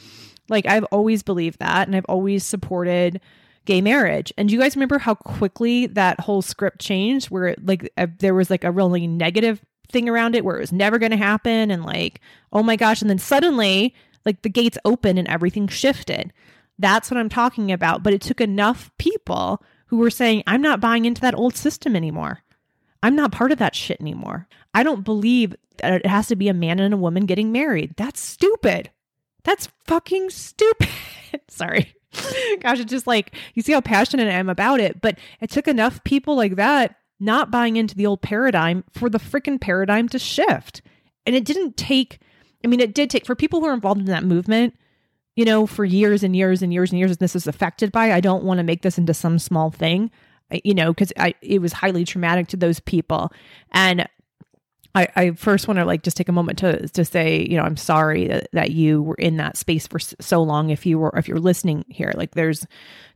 Like 0.48 0.66
i've 0.66 0.86
always 0.86 1.22
believed 1.22 1.60
that 1.60 1.86
and 1.86 1.96
i've 1.96 2.06
always 2.08 2.46
supported 2.46 3.20
gay 3.66 3.82
marriage. 3.82 4.34
And 4.38 4.50
do 4.50 4.56
you 4.56 4.60
guys 4.60 4.76
remember 4.76 5.00
how 5.00 5.16
quickly 5.16 5.88
that 5.88 6.20
whole 6.20 6.42
script 6.42 6.82
changed 6.82 7.30
where 7.30 7.56
like 7.64 7.90
uh, 7.98 8.08
there 8.20 8.34
was 8.34 8.50
like 8.50 8.64
a 8.64 8.72
really 8.72 9.08
negative 9.08 9.62
thing 9.94 10.10
around 10.10 10.36
it 10.36 10.44
where 10.44 10.58
it 10.58 10.62
was 10.62 10.74
never 10.74 11.00
going 11.00 11.12
to 11.12 11.18
happen 11.18 11.72
and 11.72 11.86
like 11.86 12.20
oh 12.52 12.64
my 12.64 12.76
gosh 12.76 13.02
and 13.02 13.10
then 13.10 13.20
suddenly 13.20 13.96
like 14.26 14.42
the 14.42 14.50
gates 14.50 14.78
open 14.84 15.18
and 15.18 15.28
everything 15.28 15.68
shifted. 15.68 16.34
That's 16.80 17.10
what 17.10 17.18
i'm 17.18 17.30
talking 17.30 17.72
about 17.72 18.04
but 18.04 18.14
it 18.14 18.22
took 18.22 18.42
enough 18.42 18.92
people 18.98 19.64
who 19.88 19.98
were 19.98 20.10
saying 20.10 20.44
i'm 20.48 20.62
not 20.62 20.82
buying 20.82 21.06
into 21.06 21.22
that 21.22 21.36
old 21.36 21.56
system 21.56 21.96
anymore. 21.96 22.44
I'm 23.04 23.16
not 23.18 23.34
part 23.34 23.52
of 23.52 23.60
that 23.60 23.76
shit 23.76 24.00
anymore. 24.00 24.48
I 24.74 24.82
don't 24.82 25.04
believe 25.04 25.54
that 25.78 25.94
it 25.94 26.06
has 26.06 26.28
to 26.28 26.36
be 26.38 26.48
a 26.48 26.54
man 26.54 26.80
and 26.80 26.94
a 26.94 26.98
woman 26.98 27.26
getting 27.26 27.52
married. 27.52 27.96
That's 27.98 28.22
stupid. 28.22 28.90
That's 29.44 29.68
fucking 29.86 30.30
stupid. 30.30 30.90
Sorry. 31.50 31.94
Gosh, 32.62 32.80
it's 32.80 32.92
just 32.92 33.08
like 33.08 33.36
you 33.56 33.62
see 33.62 33.74
how 33.74 33.82
passionate 33.82 34.30
I 34.30 34.40
am 34.40 34.50
about 34.50 34.80
it. 34.80 35.02
But 35.02 35.18
it 35.42 35.50
took 35.50 35.68
enough 35.68 36.04
people 36.04 36.36
like 36.36 36.56
that 36.56 36.96
not 37.24 37.52
buying 37.52 37.76
into 37.78 37.96
the 37.96 38.06
old 38.06 38.22
paradigm 38.22 38.84
for 38.92 39.10
the 39.10 39.18
freaking 39.18 39.60
paradigm 39.60 40.10
to 40.10 40.20
shift. 40.20 40.82
And 41.26 41.36
it 41.36 41.46
didn't 41.46 41.78
take, 41.78 42.20
I 42.64 42.68
mean, 42.68 42.80
it 42.80 42.94
did 42.94 43.10
take 43.10 43.26
for 43.26 43.36
people 43.36 43.60
who 43.60 43.68
are 43.68 43.74
involved 43.74 44.02
in 44.02 44.08
that 44.08 44.26
movement, 44.26 44.76
you 45.36 45.46
know, 45.46 45.66
for 45.66 45.86
years 45.86 46.24
and 46.24 46.36
years 46.36 46.62
and 46.62 46.74
years 46.74 46.92
and 46.92 47.00
years, 47.00 47.12
and 47.12 47.20
this 47.20 47.36
is 47.36 47.48
affected 47.48 47.92
by. 47.92 48.12
I 48.12 48.20
don't 48.20 48.44
want 48.44 48.60
to 48.60 48.64
make 48.64 48.82
this 48.82 48.98
into 48.98 49.14
some 49.14 49.40
small 49.40 49.72
thing, 49.72 50.12
you 50.64 50.74
know, 50.74 50.92
because 50.92 51.14
I 51.18 51.34
it 51.42 51.60
was 51.60 51.74
highly 51.74 52.06
traumatic 52.06 52.48
to 52.50 52.58
those 52.58 52.80
people. 52.80 53.32
And 53.72 54.08
I, 54.96 55.08
I 55.16 55.32
first 55.32 55.68
want 55.68 55.80
to 55.80 55.86
like 55.86 56.04
just 56.04 56.18
take 56.18 56.30
a 56.30 56.34
moment 56.34 56.60
to 56.60 56.88
to 56.90 57.04
say, 57.04 57.48
you 57.50 57.58
know, 57.58 57.64
I'm 57.64 57.78
sorry 57.78 58.28
that, 58.28 58.50
that 58.54 58.72
you 58.72 59.02
were 59.02 59.16
in 59.16 59.38
that 59.38 59.58
space 59.58 59.88
for 59.88 59.98
so 60.00 60.44
long. 60.44 60.70
If 60.70 60.86
you 60.86 61.00
were, 61.00 61.14
if 61.18 61.28
you're 61.28 61.40
listening 61.40 61.86
here, 61.88 62.12
like 62.16 62.36
there's 62.36 62.68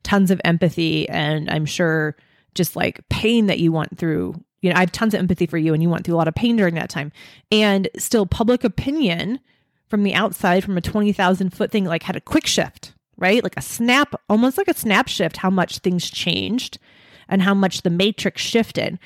tons 0.02 0.32
of 0.32 0.42
empathy, 0.44 1.08
and 1.10 1.50
I'm 1.52 1.66
sure 1.66 2.16
just 2.58 2.76
like 2.76 3.08
pain 3.10 3.48
that 3.48 3.60
you 3.60 3.72
went 3.72 3.98
through. 3.98 4.36
You 4.62 4.72
know, 4.72 4.76
I 4.78 4.82
have 4.82 4.92
tons 4.92 5.14
of 5.14 5.20
empathy 5.20 5.46
for 5.46 5.58
you, 5.58 5.74
and 5.74 5.82
you 5.82 5.90
went 5.90 6.04
through 6.06 6.16
a 6.16 6.18
lot 6.18 6.28
of 6.28 6.36
pain 6.36 6.56
during 6.56 6.76
that 6.76 6.90
time. 6.90 7.12
And 7.52 7.88
still, 7.98 8.26
public 8.26 8.64
opinion 8.64 9.40
from 9.88 10.04
the 10.04 10.14
outside, 10.14 10.64
from 10.64 10.78
a 10.78 10.82
twenty 10.82 11.14
thousand 11.14 11.52
foot 11.52 11.72
thing, 11.72 11.86
like 11.86 12.04
had 12.04 12.16
a 12.16 12.22
quick 12.22 12.48
shift, 12.48 12.94
right? 13.18 13.44
Like 13.44 13.58
a 13.58 13.62
snap, 13.62 14.16
almost 14.28 14.58
like 14.58 14.68
a 14.68 14.78
snap 14.78 15.08
shift. 15.08 15.38
How 15.38 15.50
much 15.50 15.78
things 15.78 16.10
changed, 16.10 16.80
and 17.30 17.42
how 17.42 17.54
much 17.54 17.84
the 17.84 17.90
matrix 17.90 18.42
shifted 18.42 19.00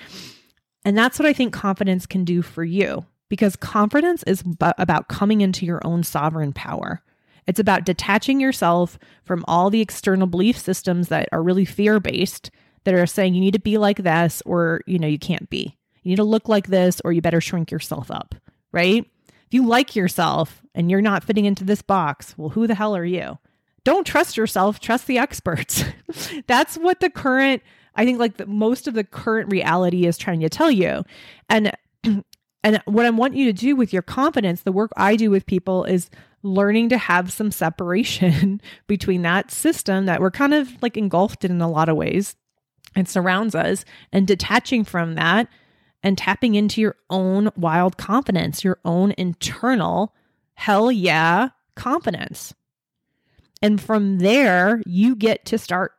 and 0.84 0.98
that's 0.98 1.20
what 1.20 1.28
I 1.28 1.34
think 1.34 1.54
confidence 1.54 2.06
can 2.06 2.26
do 2.26 2.42
for 2.42 2.64
you 2.64 3.06
because 3.30 3.56
confidence 3.56 4.24
is 4.24 4.44
about 4.60 5.08
coming 5.08 5.42
into 5.42 5.66
your 5.66 5.80
own 5.86 6.04
sovereign 6.04 6.54
power. 6.54 7.02
It's 7.48 7.60
about 7.60 7.86
detaching 7.86 8.40
yourself 8.40 9.00
from 9.24 9.46
all 9.48 9.70
the 9.70 9.82
external 9.82 10.28
belief 10.28 10.58
systems 10.58 11.08
that 11.10 11.30
are 11.32 11.44
really 11.44 11.66
fear 11.66 12.00
based 12.00 12.52
that 12.84 12.94
are 12.94 13.06
saying 13.06 13.34
you 13.34 13.42
need 13.42 13.54
to 13.54 13.60
be 13.60 13.78
like 13.78 13.98
this 13.98 14.42
or 14.46 14.82
you 14.86 15.00
know 15.00 15.08
you 15.08 15.20
can't 15.20 15.50
be. 15.50 15.78
You 16.04 16.10
need 16.10 16.18
to 16.18 16.24
look 16.24 16.50
like 16.50 16.68
this 16.68 17.02
or 17.06 17.12
you 17.12 17.22
better 17.22 17.42
shrink 17.42 17.72
yourself 17.72 18.10
up, 18.10 18.36
right? 18.72 19.06
If 19.28 19.54
you 19.54 19.66
like 19.66 19.96
yourself 19.96 20.62
and 20.74 20.90
you're 20.90 21.02
not 21.02 21.24
fitting 21.24 21.46
into 21.46 21.64
this 21.64 21.82
box, 21.82 22.36
well 22.38 22.50
who 22.50 22.68
the 22.68 22.76
hell 22.76 22.96
are 22.96 23.06
you? 23.06 23.38
Don't 23.84 24.06
trust 24.06 24.38
yourself, 24.38 24.80
trust 24.80 25.08
the 25.08 25.18
experts. 25.18 25.84
That's 26.48 26.78
what 26.78 27.00
the 27.00 27.10
current 27.10 27.62
I 27.96 28.06
think 28.06 28.20
like 28.20 28.38
the, 28.38 28.46
most 28.46 28.88
of 28.88 28.94
the 28.94 29.04
current 29.04 29.52
reality 29.52 30.06
is 30.06 30.18
trying 30.18 30.40
to 30.42 30.50
tell 30.50 30.72
you. 30.72 31.04
And 31.50 31.72
and 32.64 32.82
what 32.86 33.06
I 33.06 33.10
want 33.10 33.36
you 33.36 33.46
to 33.46 33.54
do 33.54 33.76
with 33.76 33.92
your 33.92 34.02
confidence, 34.02 34.62
the 34.62 34.72
work 34.72 34.92
I 34.96 35.16
do 35.16 35.30
with 35.32 35.46
people 35.46 35.84
is 35.84 36.10
learning 36.44 36.90
to 36.90 36.98
have 36.98 37.32
some 37.32 37.52
separation 37.52 38.62
between 38.88 39.22
that 39.24 39.52
system 39.52 40.06
that 40.06 40.22
we're 40.22 40.32
kind 40.32 40.54
of 40.54 40.82
like 40.82 40.98
engulfed 40.98 41.46
in 41.46 41.52
in 41.52 41.62
a 41.62 41.70
lot 41.70 41.90
of 41.90 41.96
ways 41.96 42.36
and 42.96 43.08
surrounds 43.08 43.56
us 43.56 43.86
and 44.12 44.28
detaching 44.28 44.84
from 44.84 45.16
that 45.16 45.48
and 46.04 46.18
tapping 46.18 46.56
into 46.56 46.82
your 46.82 46.96
own 47.10 47.50
wild 47.56 47.98
confidence, 47.98 48.64
your 48.64 48.80
own 48.84 49.14
internal 49.18 50.14
hell 50.56 50.92
yeah 50.92 51.50
confidence. 51.76 52.54
And 53.62 53.80
from 53.80 54.20
there, 54.20 54.82
you 54.86 55.16
get 55.16 55.46
to 55.46 55.58
start 55.58 55.94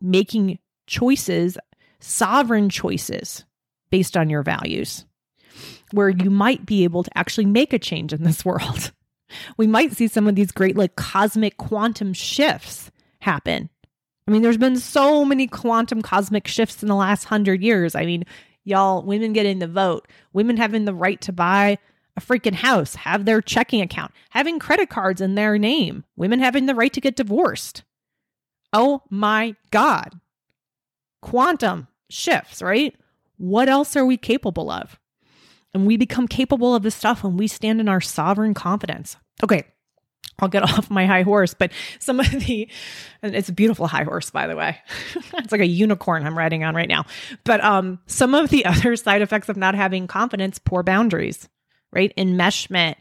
making 0.00 0.58
choices, 0.86 1.58
sovereign 2.00 2.70
choices 2.70 3.44
based 3.90 4.16
on 4.16 4.30
your 4.30 4.42
values, 4.42 5.04
where 5.92 6.08
you 6.08 6.30
might 6.30 6.64
be 6.64 6.84
able 6.84 7.02
to 7.02 7.18
actually 7.18 7.46
make 7.46 7.72
a 7.72 7.78
change 7.78 8.12
in 8.12 8.22
this 8.22 8.44
world. 8.44 8.92
We 9.58 9.66
might 9.66 9.92
see 9.92 10.08
some 10.08 10.26
of 10.26 10.34
these 10.34 10.52
great, 10.52 10.76
like 10.76 10.96
cosmic 10.96 11.58
quantum 11.58 12.14
shifts 12.14 12.90
happen. 13.20 13.68
I 14.28 14.30
mean, 14.30 14.42
there's 14.42 14.58
been 14.58 14.76
so 14.76 15.24
many 15.24 15.46
quantum 15.48 16.02
cosmic 16.02 16.46
shifts 16.46 16.82
in 16.82 16.88
the 16.88 16.94
last 16.94 17.24
hundred 17.24 17.62
years. 17.62 17.94
I 17.94 18.04
mean, 18.04 18.24
y'all, 18.62 19.02
women 19.02 19.32
getting 19.32 19.58
the 19.58 19.66
vote, 19.66 20.06
women 20.32 20.56
having 20.56 20.84
the 20.84 20.94
right 20.94 21.20
to 21.22 21.32
buy 21.32 21.78
a 22.16 22.20
freaking 22.20 22.54
house, 22.54 22.94
have 22.94 23.24
their 23.24 23.40
checking 23.40 23.80
account, 23.80 24.12
having 24.30 24.60
credit 24.60 24.90
cards 24.90 25.20
in 25.20 25.34
their 25.34 25.58
name, 25.58 26.04
women 26.16 26.38
having 26.38 26.66
the 26.66 26.74
right 26.74 26.92
to 26.92 27.00
get 27.00 27.16
divorced. 27.16 27.82
Oh 28.72 29.02
my 29.10 29.56
God 29.72 30.20
quantum 31.20 31.88
shifts, 32.10 32.62
right? 32.62 32.94
What 33.36 33.68
else 33.68 33.96
are 33.96 34.06
we 34.06 34.16
capable 34.16 34.70
of? 34.70 34.98
And 35.74 35.86
we 35.86 35.96
become 35.96 36.26
capable 36.26 36.74
of 36.74 36.82
this 36.82 36.94
stuff 36.94 37.22
when 37.22 37.36
we 37.36 37.46
stand 37.46 37.80
in 37.80 37.88
our 37.88 38.00
sovereign 38.00 38.54
confidence. 38.54 39.16
Okay, 39.42 39.64
I'll 40.38 40.48
get 40.48 40.62
off 40.70 40.90
my 40.90 41.06
high 41.06 41.22
horse, 41.22 41.54
but 41.54 41.72
some 41.98 42.20
of 42.20 42.30
the, 42.30 42.68
and 43.22 43.34
it's 43.34 43.48
a 43.48 43.52
beautiful 43.52 43.86
high 43.86 44.04
horse, 44.04 44.30
by 44.30 44.46
the 44.46 44.56
way. 44.56 44.78
it's 45.34 45.52
like 45.52 45.60
a 45.60 45.66
unicorn 45.66 46.26
I'm 46.26 46.38
riding 46.38 46.64
on 46.64 46.74
right 46.74 46.88
now. 46.88 47.04
But 47.44 47.62
um, 47.62 47.98
some 48.06 48.34
of 48.34 48.50
the 48.50 48.64
other 48.66 48.96
side 48.96 49.22
effects 49.22 49.48
of 49.48 49.56
not 49.56 49.74
having 49.74 50.06
confidence, 50.06 50.58
poor 50.58 50.82
boundaries, 50.82 51.48
right? 51.92 52.12
Enmeshment 52.16 52.96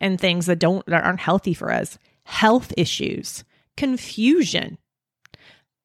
and 0.00 0.20
things 0.20 0.46
that 0.46 0.58
don't, 0.58 0.84
that 0.86 1.04
aren't 1.04 1.20
healthy 1.20 1.54
for 1.54 1.72
us, 1.72 1.98
health 2.24 2.72
issues, 2.76 3.44
confusion, 3.76 4.78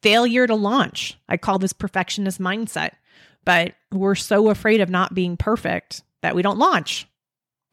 failure 0.02 0.46
to 0.46 0.56
launch. 0.56 1.18
I 1.28 1.38
call 1.38 1.60
this 1.60 1.74
perfectionist 1.74 2.40
mindset. 2.40 2.92
But 3.46 3.74
we're 3.92 4.16
so 4.16 4.50
afraid 4.50 4.82
of 4.82 4.90
not 4.90 5.14
being 5.14 5.38
perfect 5.38 6.02
that 6.22 6.36
we 6.36 6.42
don't 6.42 6.58
launch. 6.58 7.08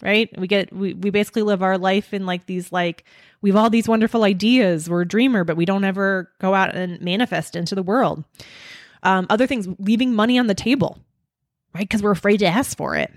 Right? 0.03 0.31
We 0.39 0.47
get 0.47 0.73
we 0.73 0.95
we 0.95 1.11
basically 1.11 1.43
live 1.43 1.63
our 1.63 1.77
life 1.77 2.15
in 2.15 2.25
like 2.25 2.47
these 2.47 2.73
like 2.73 3.05
we 3.43 3.51
have 3.51 3.57
all 3.57 3.71
these 3.71 3.89
wonderful 3.89 4.25
ideas. 4.25 4.89
We're 4.89 5.03
a 5.03 5.09
dreamer, 5.09 5.45
but 5.45 5.57
we 5.57 5.65
don't 5.65 5.85
ever 5.85 6.31
go 6.41 6.55
out 6.55 6.75
and 6.75 7.01
manifest 7.01 7.55
into 7.55 7.75
the 7.75 7.83
world. 7.83 8.25
Um, 9.03 9.27
other 9.31 9.47
things, 9.47 9.69
leaving 9.79 10.15
money 10.15 10.39
on 10.39 10.47
the 10.47 10.55
table, 10.55 10.99
right? 11.75 11.89
Because 11.89 12.03
we're 12.03 12.11
afraid 12.11 12.39
to 12.39 12.47
ask 12.47 12.77
for 12.77 12.97
it. 12.97 13.11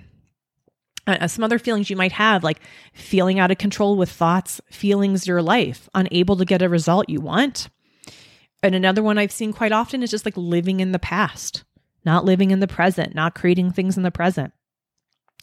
Uh, 1.06 1.28
some 1.28 1.44
other 1.44 1.60
feelings 1.60 1.90
you 1.90 1.98
might 1.98 2.14
have, 2.14 2.44
like 2.44 2.62
feeling 2.94 3.38
out 3.38 3.52
of 3.52 3.58
control 3.58 3.98
with 3.98 4.10
thoughts, 4.10 4.62
feelings, 4.72 5.28
your 5.28 5.42
life, 5.42 5.90
unable 5.94 6.38
to 6.38 6.46
get 6.46 6.62
a 6.62 6.70
result 6.70 7.10
you 7.10 7.20
want, 7.20 7.68
and 8.62 8.74
another 8.74 9.04
one 9.04 9.18
I've 9.18 9.32
seen 9.34 9.52
quite 9.52 9.74
often 9.74 10.02
is 10.02 10.10
just 10.10 10.24
like 10.24 10.38
living 10.38 10.80
in 10.80 10.94
the 10.94 11.00
past, 11.00 11.66
not 12.06 12.24
living 12.24 12.52
in 12.52 12.62
the 12.62 12.68
present, 12.68 13.14
not 13.14 13.36
creating 13.36 13.72
things 13.72 13.98
in 13.98 14.04
the 14.04 14.12
present. 14.12 14.54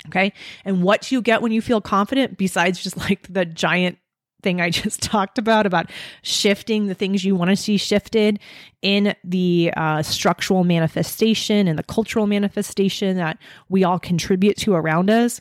Okay. 0.09 0.33
And 0.65 0.83
what 0.83 1.13
you 1.13 1.23
get 1.23 1.43
when 1.43 1.53
you 1.53 1.61
feel 1.61 1.81
confident, 1.81 2.39
besides 2.39 2.83
just 2.83 2.97
like 2.97 3.27
the 3.33 3.45
giant 3.45 3.99
thing 4.43 4.61
I 4.61 4.71
just 4.71 5.03
talked 5.03 5.39
about, 5.39 5.67
about 5.67 5.91
shifting 6.23 6.87
the 6.87 6.95
things 6.95 7.25
you 7.25 7.37
want 7.37 7.51
to 7.51 7.57
see 7.57 7.77
shifted 7.77 8.39
in 8.83 9.15
the 9.25 9.73
uh, 9.77 10.03
structural 10.03 10.65
manifestation 10.65 11.69
and 11.69 11.79
the 11.79 11.83
cultural 11.83 12.27
manifestation 12.27 13.17
that 13.19 13.39
we 13.69 13.85
all 13.85 13.99
contribute 13.99 14.57
to 14.59 14.75
around 14.75 15.11
us, 15.11 15.41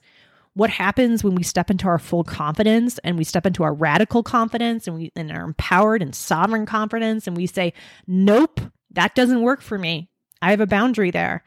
what 0.53 0.69
happens 0.69 1.23
when 1.23 1.35
we 1.35 1.43
step 1.43 1.69
into 1.69 1.87
our 1.87 1.99
full 1.99 2.23
confidence 2.23 2.99
and 3.03 3.17
we 3.17 3.23
step 3.23 3.45
into 3.45 3.63
our 3.63 3.73
radical 3.73 4.23
confidence 4.23 4.87
and 4.87 4.97
we 4.97 5.11
and 5.15 5.31
our 5.31 5.43
empowered 5.43 6.01
and 6.01 6.13
sovereign 6.13 6.65
confidence 6.65 7.27
and 7.27 7.37
we 7.37 7.47
say 7.47 7.71
nope 8.07 8.59
that 8.91 9.15
doesn't 9.15 9.41
work 9.41 9.61
for 9.61 9.77
me 9.77 10.09
i 10.41 10.49
have 10.49 10.59
a 10.59 10.67
boundary 10.67 11.11
there 11.11 11.43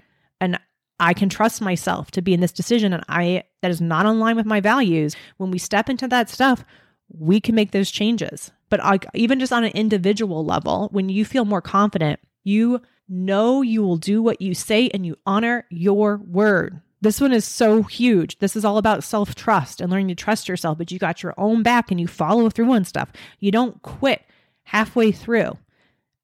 i 1.03 1.13
can 1.13 1.29
trust 1.29 1.61
myself 1.61 2.11
to 2.11 2.23
be 2.23 2.33
in 2.33 2.41
this 2.41 2.53
decision 2.53 2.93
and 2.93 3.05
i 3.09 3.43
that 3.61 3.71
is 3.71 3.81
not 3.81 4.07
in 4.07 4.19
line 4.19 4.37
with 4.37 4.47
my 4.47 4.61
values 4.61 5.15
when 5.37 5.51
we 5.51 5.59
step 5.59 5.89
into 5.89 6.09
that 6.09 6.31
stuff 6.31 6.65
we 7.09 7.41
can 7.41 7.55
make 7.55 7.73
those 7.73 7.91
changes 7.91 8.51
but 8.71 8.83
I, 8.83 8.99
even 9.13 9.39
just 9.39 9.53
on 9.53 9.65
an 9.65 9.73
individual 9.73 10.47
level 10.47 10.89
when 10.93 11.11
you 11.11 11.25
feel 11.25 11.45
more 11.45 11.61
confident 11.61 12.21
you 12.43 12.81
know 13.09 13.61
you 13.61 13.83
will 13.83 13.99
do 13.99 14.23
what 14.23 14.41
you 14.41 14.55
say 14.55 14.89
and 14.95 15.05
you 15.05 15.17
honor 15.27 15.67
your 15.69 16.17
word 16.17 16.81
this 17.03 17.21
one 17.21 17.33
is 17.33 17.45
so 17.45 17.83
huge. 17.83 18.39
This 18.39 18.55
is 18.55 18.65
all 18.65 18.79
about 18.79 19.03
self 19.03 19.35
trust 19.35 19.81
and 19.81 19.91
learning 19.91 20.09
to 20.09 20.15
trust 20.15 20.49
yourself, 20.49 20.79
but 20.79 20.93
you 20.93 21.01
got 21.01 21.23
your 21.23 21.35
own 21.37 21.65
back 21.65 21.91
and 21.91 22.01
you 22.01 22.07
follow 22.07 22.49
through 22.49 22.73
on 22.73 22.85
stuff. 22.85 23.13
You 23.41 23.51
don't 23.51 23.83
quit 23.83 24.23
halfway 24.63 25.11
through. 25.11 25.59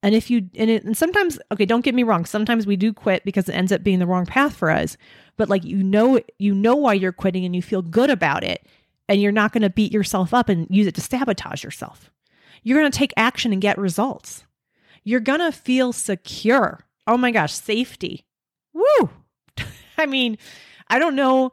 And 0.03 0.15
if 0.15 0.31
you, 0.31 0.49
and, 0.55 0.71
it, 0.71 0.85
and 0.85 0.97
sometimes, 0.97 1.39
okay, 1.53 1.67
don't 1.67 1.85
get 1.85 1.95
me 1.95 2.05
wrong, 2.05 2.25
sometimes 2.25 2.67
we 2.67 2.77
do 2.77 2.93
quit 2.93 3.25
because 3.25 3.49
it 3.49 3.55
ends 3.55 3.73
up 3.73 3.83
being 3.83 3.99
the 3.99 4.07
wrong 4.07 4.27
path 4.27 4.57
for 4.57 4.71
us. 4.71 4.97
But 5.37 5.49
like, 5.49 5.65
you 5.65 5.83
know, 5.83 6.21
you 6.39 6.55
know 6.55 6.77
why 6.77 6.95
you're 6.95 7.13
quitting 7.13 7.45
and 7.45 7.55
you 7.55 7.63
feel 7.63 7.83
good 7.83 8.11
about 8.11 8.45
it. 8.45 8.67
And 9.09 9.21
you're 9.21 9.33
not 9.33 9.53
going 9.53 9.63
to 9.63 9.71
beat 9.71 9.93
yourself 9.93 10.35
up 10.35 10.49
and 10.49 10.67
use 10.71 10.87
it 10.87 10.95
to 10.97 11.01
sabotage 11.01 11.65
yourself. 11.65 12.11
You're 12.63 12.79
going 12.79 12.91
to 12.93 12.99
take 12.99 13.15
action 13.17 13.53
and 13.53 13.63
get 13.63 13.79
results. 13.79 14.45
You're 15.03 15.21
going 15.21 15.41
to 15.41 15.51
feel 15.51 15.93
secure. 15.93 16.85
Oh 17.07 17.17
my 17.17 17.31
gosh, 17.31 17.55
safety. 17.55 18.27
Woo. 18.75 19.11
I 19.99 20.07
mean, 20.07 20.37
I 20.89 20.99
don't 20.99 21.17
know 21.17 21.53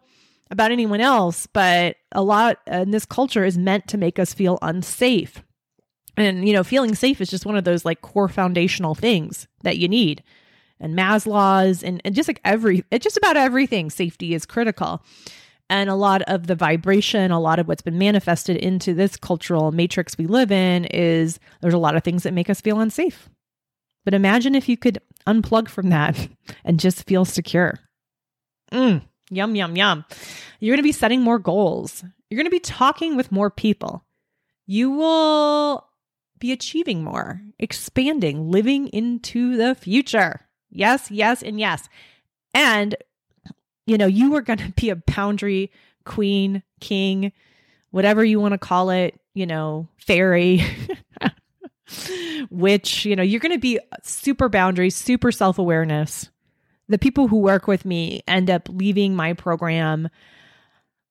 about 0.51 0.71
anyone 0.71 1.01
else, 1.01 1.47
but 1.47 1.95
a 2.11 2.21
lot 2.21 2.59
uh, 2.71 2.79
in 2.79 2.91
this 2.91 3.05
culture 3.05 3.45
is 3.45 3.57
meant 3.57 3.87
to 3.87 3.97
make 3.97 4.19
us 4.19 4.33
feel 4.33 4.59
unsafe. 4.61 5.41
And, 6.17 6.47
you 6.47 6.53
know, 6.53 6.63
feeling 6.63 6.95
safe 6.95 7.19
is 7.19 7.29
just 7.29 7.45
one 7.45 7.57
of 7.57 7.63
those 7.63 7.85
like 7.85 8.01
core 8.01 8.29
foundational 8.29 8.95
things 8.95 9.47
that 9.63 9.77
you 9.77 9.87
need. 9.87 10.23
And 10.79 10.97
Maslow's 10.97 11.83
and, 11.83 12.01
and 12.05 12.15
just 12.15 12.29
like 12.29 12.41
every, 12.43 12.83
just 12.99 13.17
about 13.17 13.37
everything, 13.37 13.89
safety 13.89 14.33
is 14.33 14.45
critical. 14.45 15.03
And 15.69 15.89
a 15.89 15.95
lot 15.95 16.21
of 16.23 16.47
the 16.47 16.55
vibration, 16.55 17.31
a 17.31 17.39
lot 17.39 17.59
of 17.59 17.67
what's 17.67 17.81
been 17.81 17.97
manifested 17.97 18.57
into 18.57 18.93
this 18.93 19.17
cultural 19.17 19.71
matrix 19.71 20.17
we 20.17 20.27
live 20.27 20.51
in 20.51 20.85
is 20.85 21.39
there's 21.61 21.73
a 21.73 21.79
lot 21.79 21.95
of 21.95 22.03
things 22.03 22.23
that 22.23 22.33
make 22.33 22.49
us 22.49 22.61
feel 22.61 22.79
unsafe. 22.79 23.29
But 24.03 24.13
imagine 24.13 24.53
if 24.53 24.69
you 24.69 24.77
could 24.77 24.99
unplug 25.25 25.67
from 25.67 25.89
that 25.89 26.29
and 26.63 26.79
just 26.79 27.07
feel 27.07 27.25
secure. 27.25 27.79
Mm, 28.71 29.01
yum, 29.31 29.55
yum, 29.55 29.75
yum. 29.75 30.05
You're 30.59 30.73
going 30.73 30.83
to 30.83 30.87
be 30.87 30.91
setting 30.91 31.21
more 31.21 31.39
goals. 31.39 32.03
You're 32.29 32.37
going 32.37 32.45
to 32.45 32.51
be 32.51 32.59
talking 32.59 33.15
with 33.17 33.31
more 33.31 33.49
people. 33.49 34.05
You 34.67 34.91
will 34.91 35.87
be 36.39 36.51
achieving 36.51 37.03
more, 37.03 37.41
expanding, 37.59 38.51
living 38.51 38.87
into 38.89 39.57
the 39.57 39.75
future. 39.75 40.41
Yes, 40.69 41.09
yes, 41.09 41.41
and 41.41 41.59
yes. 41.59 41.87
And, 42.53 42.95
you 43.85 43.97
know, 43.97 44.07
you 44.07 44.35
are 44.35 44.41
going 44.41 44.59
to 44.59 44.71
be 44.71 44.89
a 44.89 44.95
boundary 44.95 45.71
queen, 46.05 46.63
king, 46.79 47.31
whatever 47.91 48.23
you 48.23 48.39
want 48.39 48.53
to 48.53 48.57
call 48.57 48.89
it, 48.89 49.19
you 49.33 49.45
know, 49.45 49.87
fairy, 49.97 50.61
witch, 52.49 53.05
you 53.05 53.15
know, 53.15 53.23
you're 53.23 53.39
going 53.39 53.51
to 53.51 53.59
be 53.59 53.79
super 54.03 54.49
boundary, 54.49 54.89
super 54.89 55.31
self 55.31 55.57
awareness. 55.59 56.29
The 56.87 56.99
people 56.99 57.27
who 57.27 57.39
work 57.39 57.67
with 57.67 57.83
me 57.83 58.21
end 58.27 58.49
up 58.49 58.69
leaving 58.69 59.15
my 59.15 59.33
program 59.33 60.09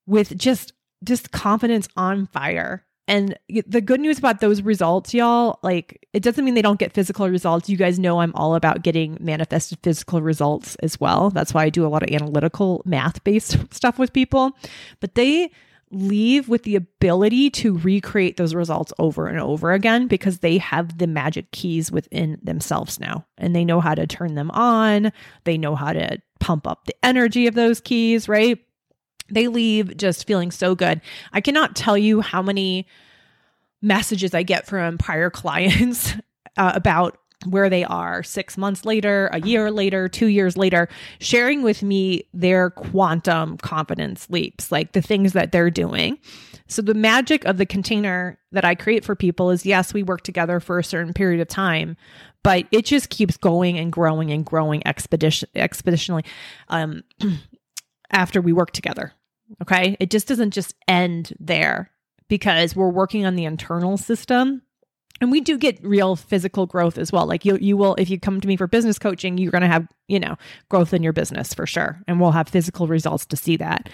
with 0.06 0.36
just 0.36 0.72
just 1.02 1.32
confidence 1.32 1.88
on 1.96 2.26
fire 2.26 2.84
and 3.06 3.38
the 3.48 3.82
good 3.82 4.00
news 4.00 4.18
about 4.18 4.40
those 4.40 4.62
results, 4.62 5.12
y'all, 5.12 5.58
like 5.62 6.06
it 6.14 6.22
doesn't 6.22 6.44
mean 6.44 6.54
they 6.54 6.62
don't 6.62 6.78
get 6.78 6.94
physical 6.94 7.28
results. 7.28 7.68
You 7.68 7.76
guys 7.76 7.98
know 7.98 8.20
I'm 8.20 8.34
all 8.34 8.54
about 8.54 8.82
getting 8.82 9.18
manifested 9.20 9.78
physical 9.82 10.22
results 10.22 10.74
as 10.76 10.98
well. 10.98 11.28
That's 11.30 11.52
why 11.52 11.64
I 11.64 11.70
do 11.70 11.86
a 11.86 11.88
lot 11.88 12.02
of 12.02 12.10
analytical 12.10 12.82
math 12.86 13.22
based 13.22 13.58
stuff 13.74 13.98
with 13.98 14.14
people. 14.14 14.56
But 15.00 15.16
they 15.16 15.50
leave 15.90 16.48
with 16.48 16.62
the 16.62 16.76
ability 16.76 17.50
to 17.50 17.76
recreate 17.78 18.36
those 18.38 18.54
results 18.54 18.92
over 18.98 19.26
and 19.26 19.38
over 19.38 19.72
again 19.72 20.06
because 20.06 20.38
they 20.38 20.58
have 20.58 20.98
the 20.98 21.06
magic 21.06 21.50
keys 21.52 21.92
within 21.92 22.38
themselves 22.42 22.98
now 22.98 23.24
and 23.38 23.54
they 23.54 23.64
know 23.64 23.80
how 23.80 23.94
to 23.94 24.06
turn 24.06 24.34
them 24.34 24.50
on. 24.52 25.12
They 25.44 25.58
know 25.58 25.74
how 25.74 25.92
to 25.92 26.20
pump 26.40 26.66
up 26.66 26.86
the 26.86 26.96
energy 27.04 27.46
of 27.46 27.54
those 27.54 27.80
keys, 27.80 28.28
right? 28.28 28.58
They 29.30 29.48
leave 29.48 29.96
just 29.96 30.26
feeling 30.26 30.50
so 30.50 30.74
good. 30.74 31.00
I 31.32 31.40
cannot 31.40 31.76
tell 31.76 31.96
you 31.96 32.20
how 32.20 32.42
many 32.42 32.86
messages 33.80 34.34
I 34.34 34.42
get 34.42 34.66
from 34.66 34.98
prior 34.98 35.30
clients 35.42 36.14
uh, 36.56 36.72
about 36.74 37.18
where 37.46 37.68
they 37.68 37.84
are 37.84 38.22
six 38.22 38.56
months 38.56 38.84
later, 38.84 39.28
a 39.32 39.40
year 39.40 39.70
later, 39.70 40.08
two 40.08 40.26
years 40.26 40.56
later, 40.56 40.88
sharing 41.20 41.62
with 41.62 41.82
me 41.82 42.26
their 42.32 42.70
quantum 42.70 43.58
confidence 43.58 44.28
leaps, 44.30 44.72
like 44.72 44.92
the 44.92 45.02
things 45.02 45.32
that 45.34 45.52
they're 45.52 45.70
doing. 45.70 46.18
So, 46.66 46.80
the 46.80 46.94
magic 46.94 47.44
of 47.44 47.58
the 47.58 47.66
container 47.66 48.38
that 48.52 48.64
I 48.64 48.74
create 48.74 49.04
for 49.04 49.14
people 49.14 49.50
is 49.50 49.66
yes, 49.66 49.92
we 49.92 50.02
work 50.02 50.22
together 50.22 50.60
for 50.60 50.78
a 50.78 50.84
certain 50.84 51.12
period 51.12 51.40
of 51.42 51.48
time, 51.48 51.96
but 52.42 52.66
it 52.72 52.86
just 52.86 53.10
keeps 53.10 53.36
going 53.36 53.78
and 53.78 53.92
growing 53.92 54.30
and 54.30 54.44
growing 54.46 54.86
expedition 54.86 55.48
expeditionally. 55.54 56.24
Um, 56.68 57.02
after 58.10 58.40
we 58.40 58.52
work 58.52 58.72
together. 58.72 59.12
Okay. 59.62 59.96
It 60.00 60.10
just 60.10 60.28
doesn't 60.28 60.52
just 60.52 60.74
end 60.88 61.34
there 61.38 61.90
because 62.28 62.74
we're 62.74 62.88
working 62.88 63.26
on 63.26 63.36
the 63.36 63.44
internal 63.44 63.96
system. 63.96 64.62
And 65.20 65.30
we 65.30 65.40
do 65.40 65.56
get 65.56 65.82
real 65.82 66.16
physical 66.16 66.66
growth 66.66 66.98
as 66.98 67.12
well. 67.12 67.24
Like 67.24 67.44
you 67.44 67.56
you 67.60 67.76
will 67.76 67.94
if 67.94 68.10
you 68.10 68.18
come 68.18 68.40
to 68.40 68.48
me 68.48 68.56
for 68.56 68.66
business 68.66 68.98
coaching, 68.98 69.38
you're 69.38 69.52
going 69.52 69.62
to 69.62 69.68
have, 69.68 69.86
you 70.08 70.18
know, 70.18 70.36
growth 70.68 70.92
in 70.92 71.04
your 71.04 71.12
business 71.12 71.54
for 71.54 71.66
sure. 71.66 72.00
And 72.08 72.20
we'll 72.20 72.32
have 72.32 72.48
physical 72.48 72.88
results 72.88 73.24
to 73.26 73.36
see 73.36 73.56
that. 73.58 73.88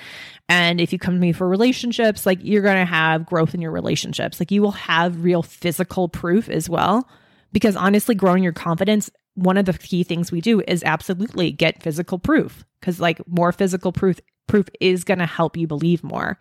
And 0.48 0.80
if 0.80 0.94
you 0.94 0.98
come 0.98 1.14
to 1.14 1.20
me 1.20 1.32
for 1.32 1.46
relationships, 1.46 2.24
like 2.24 2.38
you're 2.42 2.62
going 2.62 2.78
to 2.78 2.90
have 2.90 3.26
growth 3.26 3.54
in 3.54 3.60
your 3.60 3.70
relationships. 3.70 4.40
Like 4.40 4.50
you 4.50 4.62
will 4.62 4.70
have 4.72 5.22
real 5.22 5.42
physical 5.42 6.08
proof 6.08 6.48
as 6.48 6.70
well 6.70 7.06
because 7.52 7.76
honestly 7.76 8.14
growing 8.14 8.42
your 8.42 8.54
confidence 8.54 9.10
one 9.34 9.56
of 9.56 9.64
the 9.64 9.72
key 9.74 10.02
things 10.02 10.32
we 10.32 10.40
do 10.40 10.60
is 10.66 10.82
absolutely 10.84 11.52
get 11.52 11.82
physical 11.82 12.18
proof 12.18 12.64
because 12.80 13.00
like 13.00 13.20
more 13.28 13.52
physical 13.52 13.92
proof 13.92 14.20
proof 14.46 14.68
is 14.80 15.04
going 15.04 15.18
to 15.18 15.26
help 15.26 15.56
you 15.56 15.66
believe 15.66 16.02
more. 16.02 16.38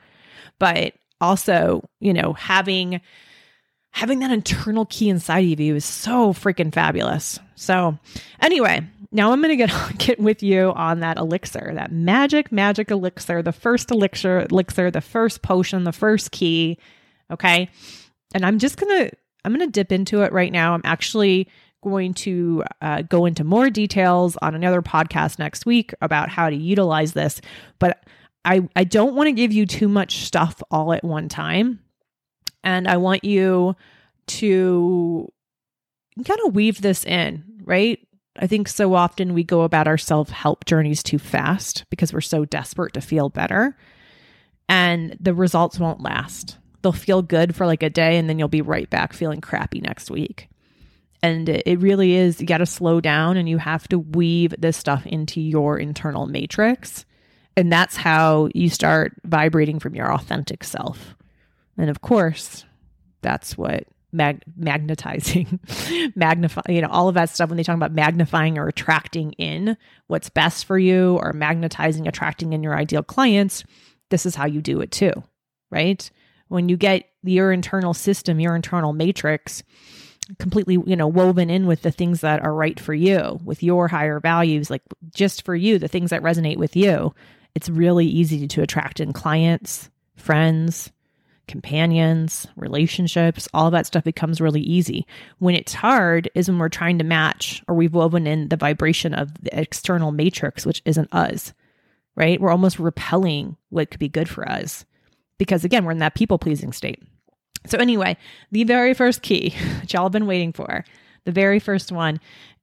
But 0.58 0.94
also 1.22 1.88
you 2.00 2.14
know 2.14 2.34
having 2.34 3.02
having 3.92 4.20
that 4.20 4.32
internal 4.32 4.86
key 4.86 5.10
inside 5.10 5.52
of 5.52 5.60
you 5.60 5.76
is 5.76 5.86
so 5.86 6.34
freaking 6.34 6.74
fabulous. 6.74 7.40
So 7.56 7.98
anyway 8.42 8.88
now 9.12 9.32
i'm 9.32 9.42
going 9.42 9.50
to 9.50 9.56
get 9.56 9.72
get 9.98 10.20
with 10.20 10.44
you 10.44 10.72
on 10.74 11.00
that 11.00 11.18
elixir 11.18 11.72
that 11.74 11.92
magic 11.92 12.52
magic 12.52 12.92
elixir 12.92 13.42
the 13.42 13.52
first 13.52 13.90
elixir 13.90 14.46
elixir 14.52 14.92
the 14.92 15.02
first 15.02 15.42
potion 15.42 15.84
the 15.84 15.92
first 15.92 16.30
key 16.30 16.78
okay? 17.32 17.70
And 18.34 18.46
i'm 18.46 18.60
just 18.60 18.78
going 18.78 19.00
to 19.00 19.12
i'm 19.46 19.54
going 19.54 19.68
to 19.68 19.72
dip 19.72 19.92
into 19.92 20.22
it 20.22 20.32
right 20.32 20.52
now. 20.52 20.74
I'm 20.74 20.82
actually 20.84 21.48
going 21.82 22.14
to 22.14 22.64
uh, 22.82 23.02
go 23.04 23.26
into 23.26 23.44
more 23.44 23.70
details 23.70 24.38
on 24.42 24.56
another 24.56 24.82
podcast 24.82 25.40
next 25.40 25.66
week 25.66 25.94
about 26.02 26.30
how 26.30 26.50
to 26.50 26.56
utilize 26.56 27.14
this. 27.14 27.42
But 27.80 28.04
I, 28.46 28.68
I 28.76 28.84
don't 28.84 29.16
want 29.16 29.28
to 29.28 29.34
give 29.34 29.52
you 29.52 29.66
too 29.66 29.88
much 29.88 30.18
stuff 30.26 30.62
all 30.72 30.94
at 30.94 31.04
one 31.04 31.30
time. 31.30 31.80
And 32.64 32.88
I 32.88 32.98
want 32.98 33.24
you 33.24 33.76
to 34.28 35.32
kind 36.26 36.40
of 36.46 36.56
weave 36.56 36.82
this 36.82 37.06
in, 37.06 37.44
right? 37.64 38.00
I 38.38 38.48
think 38.48 38.68
so 38.68 38.94
often 38.94 39.34
we 39.34 39.44
go 39.44 39.62
about 39.62 39.88
our 39.88 39.98
self 39.98 40.30
help 40.30 40.66
journeys 40.66 41.04
too 41.04 41.20
fast 41.20 41.86
because 41.90 42.14
we're 42.14 42.22
so 42.22 42.46
desperate 42.46 42.94
to 42.94 43.02
feel 43.02 43.30
better. 43.30 43.76
And 44.68 45.18
the 45.20 45.34
results 45.34 45.80
won't 45.80 46.02
last. 46.02 46.58
They'll 46.82 46.92
feel 46.92 47.22
good 47.22 47.56
for 47.56 47.66
like 47.66 47.84
a 47.84 47.90
day 47.90 48.18
and 48.18 48.30
then 48.30 48.40
you'll 48.40 48.48
be 48.48 48.62
right 48.62 48.90
back 48.90 49.14
feeling 49.14 49.42
crappy 49.42 49.82
next 49.82 50.10
week. 50.10 50.48
And 51.22 51.50
it 51.50 51.80
really 51.80 52.14
is, 52.14 52.40
you 52.40 52.48
got 52.48 52.60
to 52.60 52.66
slow 52.66 53.02
down 53.02 53.36
and 53.36 53.50
you 53.50 53.58
have 53.58 53.88
to 53.90 54.00
weave 54.00 54.54
this 54.58 54.78
stuff 54.78 55.06
into 55.06 55.42
your 55.42 55.78
internal 55.78 56.28
matrix. 56.28 57.06
And 57.58 57.72
that's 57.72 57.98
how 57.98 58.50
you 58.54 58.70
start 58.70 59.14
vibrating 59.26 59.80
from 59.80 59.96
your 59.96 60.14
authentic 60.14 60.64
self. 60.64 61.16
And 61.78 61.90
of 61.90 62.02
course, 62.02 62.64
that's 63.22 63.58
what 63.58 63.84
mag- 64.12 64.44
magnetizing, 64.56 65.60
magnify, 66.16 66.62
you 66.70 66.82
know, 66.82 66.90
all 66.90 67.10
of 67.10 67.16
that 67.16 67.30
stuff 67.30 67.50
when 67.50 67.58
they 67.58 67.64
talk 67.64 67.76
about 67.76 67.92
magnifying 67.92 68.58
or 68.58 68.68
attracting 68.68 69.34
in 69.34 69.78
what's 70.08 70.30
best 70.30 70.66
for 70.66 70.80
you 70.80 71.18
or 71.22 71.34
magnetizing, 71.34 72.08
attracting 72.08 72.54
in 72.54 72.64
your 72.64 72.76
ideal 72.76 73.04
clients, 73.04 73.64
this 74.10 74.26
is 74.26 74.36
how 74.36 74.46
you 74.46 74.62
do 74.62 74.82
it 74.82 74.92
too, 74.92 75.12
right? 75.70 76.10
When 76.48 76.70
you 76.70 76.78
get 76.78 77.10
your 77.24 77.52
internal 77.52 77.94
system, 77.94 78.40
your 78.40 78.56
internal 78.56 78.94
matrix, 78.94 79.64
completely 80.38 80.78
you 80.86 80.96
know 80.96 81.08
woven 81.08 81.50
in 81.50 81.66
with 81.66 81.82
the 81.82 81.92
things 81.92 82.22
that 82.22 82.42
are 82.42 82.54
right 82.54 82.80
for 82.80 82.94
you 82.94 83.40
with 83.44 83.64
your 83.64 83.88
higher 83.88 84.20
values 84.20 84.70
like 84.70 84.84
just 85.14 85.44
for 85.44 85.56
you 85.56 85.80
the 85.80 85.88
things 85.88 86.12
that 86.12 86.22
resonate 86.22 86.58
with 86.58 86.76
you 86.76 87.14
it's 87.56 87.70
really 87.70 88.06
easy 88.06 88.48
to 88.48 88.62
attract 88.62 89.00
in 89.00 89.12
clients 89.12 89.90
friends 90.16 90.92
companions 91.50 92.48
relationships 92.56 93.50
all 93.54 93.72
that 93.72 93.88
stuff 93.88 94.04
becomes 94.04 94.40
really 94.40 94.62
easy. 94.62 95.06
When 95.40 95.56
it's 95.56 95.74
hard 95.74 96.30
is 96.36 96.48
when 96.48 96.60
we're 96.60 96.70
trying 96.70 97.00
to 97.00 97.04
match 97.04 97.64
or 97.68 97.76
we've 97.76 97.94
woven 97.94 98.28
in 98.28 98.50
the 98.50 98.56
vibration 98.56 99.14
of 99.14 99.34
the 99.42 99.60
external 99.60 100.12
matrix 100.12 100.66
which 100.66 100.82
isn't 100.86 101.12
us 101.12 101.54
right? 102.16 102.40
We're 102.40 102.52
almost 102.52 102.80
repelling 102.80 103.56
what 103.70 103.90
could 103.92 104.00
be 104.00 104.10
good 104.10 104.30
for 104.30 104.48
us 104.48 104.86
because 105.40 105.66
again 105.66 105.84
we're 105.84 105.92
in 105.92 105.98
that 105.98 106.16
people 106.16 106.38
pleasing 106.38 106.72
state 106.72 107.02
so, 107.66 107.78
anyway, 107.78 108.18
the 108.52 108.64
very 108.64 108.94
first 108.94 109.22
key, 109.22 109.56
which 109.82 109.94
y'all 109.94 110.04
have 110.04 110.12
been 110.12 110.28
waiting 110.28 110.54
for, 110.54 110.86
the 111.26 111.32
very 111.32 111.60
first 111.60 111.92
one 111.92 112.20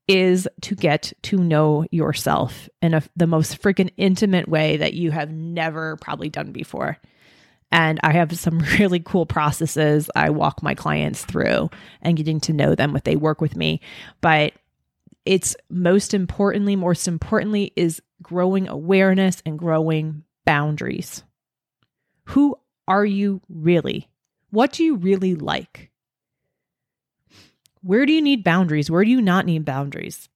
is 0.08 0.48
to 0.62 0.74
get 0.74 1.12
to 1.22 1.36
know 1.36 1.84
yourself 1.90 2.68
in 2.80 2.94
a, 2.94 3.02
the 3.16 3.26
most 3.26 3.60
freaking 3.60 3.90
intimate 3.96 4.48
way 4.48 4.76
that 4.76 4.94
you 4.94 5.10
have 5.10 5.30
never 5.30 5.96
probably 5.96 6.28
done 6.28 6.52
before. 6.52 6.96
And 7.72 7.98
I 8.02 8.12
have 8.12 8.38
some 8.38 8.58
really 8.78 9.00
cool 9.00 9.26
processes 9.26 10.08
I 10.14 10.30
walk 10.30 10.62
my 10.62 10.74
clients 10.74 11.24
through 11.24 11.70
and 12.02 12.16
getting 12.16 12.40
to 12.40 12.52
know 12.52 12.74
them, 12.74 12.92
what 12.92 13.04
they 13.04 13.16
work 13.16 13.40
with 13.40 13.56
me. 13.56 13.80
But 14.20 14.52
it's 15.24 15.56
most 15.68 16.14
importantly, 16.14 16.76
most 16.76 17.08
importantly, 17.08 17.72
is 17.74 18.00
growing 18.22 18.68
awareness 18.68 19.42
and 19.44 19.58
growing 19.58 20.22
boundaries. 20.44 21.24
Who 22.26 22.56
are 22.86 23.04
you 23.04 23.40
really? 23.48 24.08
What 24.56 24.72
do 24.72 24.82
you 24.82 24.96
really 24.96 25.34
like? 25.34 25.90
Where 27.82 28.06
do 28.06 28.12
you 28.14 28.22
need 28.22 28.42
boundaries? 28.42 28.90
Where 28.90 29.04
do 29.04 29.10
you 29.10 29.20
not 29.20 29.44
need 29.44 29.66
boundaries? 29.66 30.30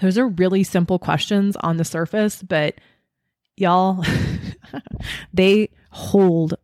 Those 0.00 0.18
are 0.18 0.26
really 0.26 0.64
simple 0.64 0.98
questions 0.98 1.54
on 1.60 1.76
the 1.76 1.84
surface, 1.84 2.42
but 2.42 2.74
y'all, 3.56 4.04
they 5.32 5.68
hold 5.90 6.54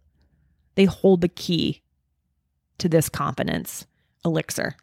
they 0.74 0.87
hold 0.87 1.20
the 1.20 1.28
key 1.28 1.80
to 2.78 2.88
this 2.88 3.08
confidence 3.08 3.87
elixir. 4.24 4.74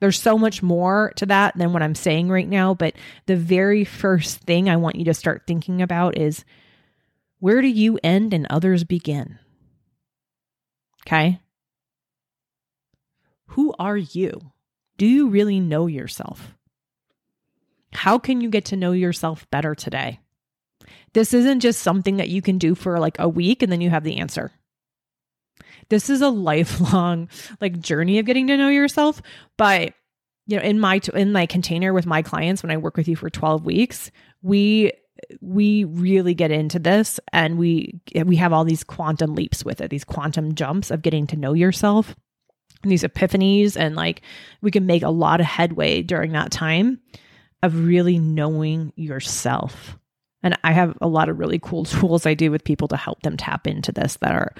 There's 0.00 0.20
so 0.20 0.36
much 0.36 0.64
more 0.64 1.12
to 1.14 1.26
that 1.26 1.56
than 1.56 1.72
what 1.72 1.82
I'm 1.84 1.94
saying 1.94 2.28
right 2.28 2.48
now, 2.48 2.74
but 2.74 2.96
the 3.26 3.36
very 3.36 3.84
first 3.84 4.40
thing 4.40 4.68
I 4.68 4.74
want 4.74 4.96
you 4.96 5.04
to 5.04 5.14
start 5.14 5.44
thinking 5.46 5.80
about 5.80 6.18
is 6.18 6.44
Where 7.38 7.62
do 7.62 7.68
you 7.68 8.00
end 8.02 8.34
and 8.34 8.48
others 8.50 8.82
begin? 8.82 9.38
Okay. 11.08 11.40
Who 13.46 13.74
are 13.78 13.96
you? 13.96 14.52
Do 14.98 15.06
you 15.06 15.30
really 15.30 15.58
know 15.58 15.86
yourself? 15.86 16.54
How 17.92 18.18
can 18.18 18.42
you 18.42 18.50
get 18.50 18.66
to 18.66 18.76
know 18.76 18.92
yourself 18.92 19.50
better 19.50 19.74
today? 19.74 20.20
This 21.14 21.32
isn't 21.32 21.60
just 21.60 21.80
something 21.80 22.18
that 22.18 22.28
you 22.28 22.42
can 22.42 22.58
do 22.58 22.74
for 22.74 22.98
like 22.98 23.18
a 23.18 23.26
week 23.26 23.62
and 23.62 23.72
then 23.72 23.80
you 23.80 23.88
have 23.88 24.04
the 24.04 24.18
answer. 24.18 24.52
This 25.88 26.10
is 26.10 26.20
a 26.20 26.28
lifelong 26.28 27.30
like 27.58 27.80
journey 27.80 28.18
of 28.18 28.26
getting 28.26 28.46
to 28.48 28.58
know 28.58 28.68
yourself, 28.68 29.22
but 29.56 29.94
you 30.46 30.58
know, 30.58 30.62
in 30.62 30.78
my 30.78 31.00
in 31.14 31.32
my 31.32 31.46
container 31.46 31.94
with 31.94 32.04
my 32.04 32.20
clients 32.20 32.62
when 32.62 32.70
I 32.70 32.76
work 32.76 32.98
with 32.98 33.08
you 33.08 33.16
for 33.16 33.30
12 33.30 33.64
weeks, 33.64 34.10
we 34.42 34.92
we 35.40 35.84
really 35.84 36.34
get 36.34 36.50
into 36.50 36.78
this 36.78 37.20
and 37.32 37.58
we 37.58 38.00
we 38.24 38.36
have 38.36 38.52
all 38.52 38.64
these 38.64 38.84
quantum 38.84 39.34
leaps 39.34 39.64
with 39.64 39.80
it, 39.80 39.90
these 39.90 40.04
quantum 40.04 40.54
jumps 40.54 40.90
of 40.90 41.02
getting 41.02 41.26
to 41.28 41.36
know 41.36 41.52
yourself 41.52 42.14
and 42.82 42.92
these 42.92 43.02
epiphanies 43.02 43.76
and 43.76 43.96
like 43.96 44.22
we 44.60 44.70
can 44.70 44.86
make 44.86 45.02
a 45.02 45.10
lot 45.10 45.40
of 45.40 45.46
headway 45.46 46.02
during 46.02 46.32
that 46.32 46.50
time 46.50 47.00
of 47.62 47.86
really 47.86 48.18
knowing 48.18 48.92
yourself. 48.96 49.98
And 50.42 50.56
I 50.62 50.72
have 50.72 50.96
a 51.00 51.08
lot 51.08 51.28
of 51.28 51.38
really 51.38 51.58
cool 51.58 51.84
tools 51.84 52.26
I 52.26 52.34
do 52.34 52.50
with 52.50 52.64
people 52.64 52.88
to 52.88 52.96
help 52.96 53.22
them 53.22 53.36
tap 53.36 53.66
into 53.66 53.92
this 53.92 54.16
that 54.16 54.32
are 54.32 54.54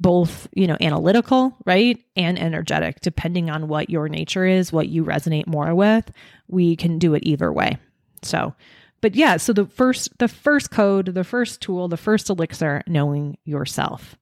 both, 0.00 0.48
you 0.54 0.66
know, 0.66 0.78
analytical, 0.80 1.56
right? 1.66 2.02
And 2.16 2.38
energetic, 2.38 3.00
depending 3.00 3.50
on 3.50 3.68
what 3.68 3.90
your 3.90 4.08
nature 4.08 4.46
is, 4.46 4.72
what 4.72 4.88
you 4.88 5.04
resonate 5.04 5.46
more 5.46 5.74
with. 5.74 6.10
We 6.48 6.74
can 6.74 6.98
do 6.98 7.14
it 7.14 7.22
either 7.24 7.52
way. 7.52 7.76
So, 8.22 8.54
but 9.00 9.14
yeah, 9.14 9.36
so 9.36 9.52
the 9.52 9.66
first 9.66 10.16
the 10.18 10.28
first 10.28 10.70
code, 10.70 11.06
the 11.06 11.24
first 11.24 11.60
tool, 11.60 11.88
the 11.88 11.96
first 11.96 12.28
elixir, 12.28 12.82
knowing 12.86 13.38
yourself. 13.44 14.16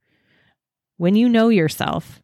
When 0.97 1.15
you 1.15 1.29
know 1.29 1.49
yourself, 1.49 2.23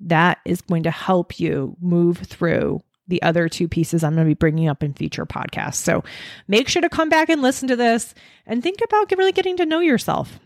that 0.00 0.38
is 0.44 0.60
going 0.60 0.84
to 0.84 0.90
help 0.90 1.40
you 1.40 1.76
move 1.80 2.18
through 2.18 2.82
the 3.08 3.22
other 3.22 3.48
two 3.48 3.68
pieces 3.68 4.04
I'm 4.04 4.14
going 4.14 4.26
to 4.26 4.30
be 4.30 4.34
bringing 4.34 4.68
up 4.68 4.82
in 4.82 4.92
future 4.92 5.26
podcasts. 5.26 5.76
So 5.76 6.04
make 6.46 6.68
sure 6.68 6.82
to 6.82 6.88
come 6.88 7.08
back 7.08 7.28
and 7.30 7.40
listen 7.42 7.68
to 7.68 7.76
this 7.76 8.14
and 8.46 8.62
think 8.62 8.80
about 8.84 9.10
really 9.16 9.32
getting 9.32 9.56
to 9.56 9.66
know 9.66 9.80
yourself. 9.80 10.38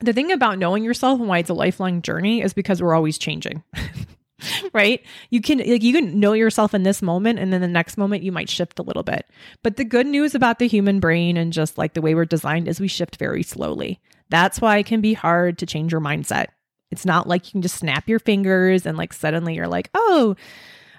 The 0.00 0.12
thing 0.12 0.30
about 0.30 0.58
knowing 0.58 0.84
yourself 0.84 1.18
and 1.20 1.28
why 1.28 1.38
it's 1.38 1.50
a 1.50 1.54
lifelong 1.54 2.02
journey 2.02 2.42
is 2.42 2.52
because 2.52 2.82
we're 2.82 2.94
always 2.94 3.16
changing. 3.16 3.62
right? 4.72 5.00
You 5.30 5.40
can 5.40 5.58
like 5.58 5.82
you 5.82 5.92
can 5.92 6.18
know 6.18 6.32
yourself 6.32 6.74
in 6.74 6.82
this 6.82 7.02
moment 7.02 7.38
and 7.38 7.52
then 7.52 7.60
the 7.60 7.68
next 7.68 7.96
moment 7.96 8.22
you 8.22 8.32
might 8.32 8.50
shift 8.50 8.78
a 8.78 8.82
little 8.82 9.02
bit. 9.02 9.26
But 9.62 9.76
the 9.76 9.84
good 9.84 10.06
news 10.06 10.34
about 10.34 10.58
the 10.58 10.68
human 10.68 11.00
brain 11.00 11.36
and 11.36 11.52
just 11.52 11.78
like 11.78 11.94
the 11.94 12.02
way 12.02 12.14
we're 12.14 12.24
designed 12.24 12.68
is 12.68 12.80
we 12.80 12.88
shift 12.88 13.16
very 13.16 13.42
slowly. 13.42 14.00
That's 14.30 14.60
why 14.60 14.78
it 14.78 14.86
can 14.86 15.00
be 15.00 15.14
hard 15.14 15.58
to 15.58 15.66
change 15.66 15.92
your 15.92 16.00
mindset. 16.00 16.46
It's 16.90 17.04
not 17.04 17.28
like 17.28 17.46
you 17.46 17.52
can 17.52 17.62
just 17.62 17.76
snap 17.76 18.08
your 18.08 18.18
fingers 18.18 18.86
and 18.86 18.96
like 18.98 19.12
suddenly 19.12 19.54
you're 19.54 19.68
like, 19.68 19.90
"Oh, 19.94 20.36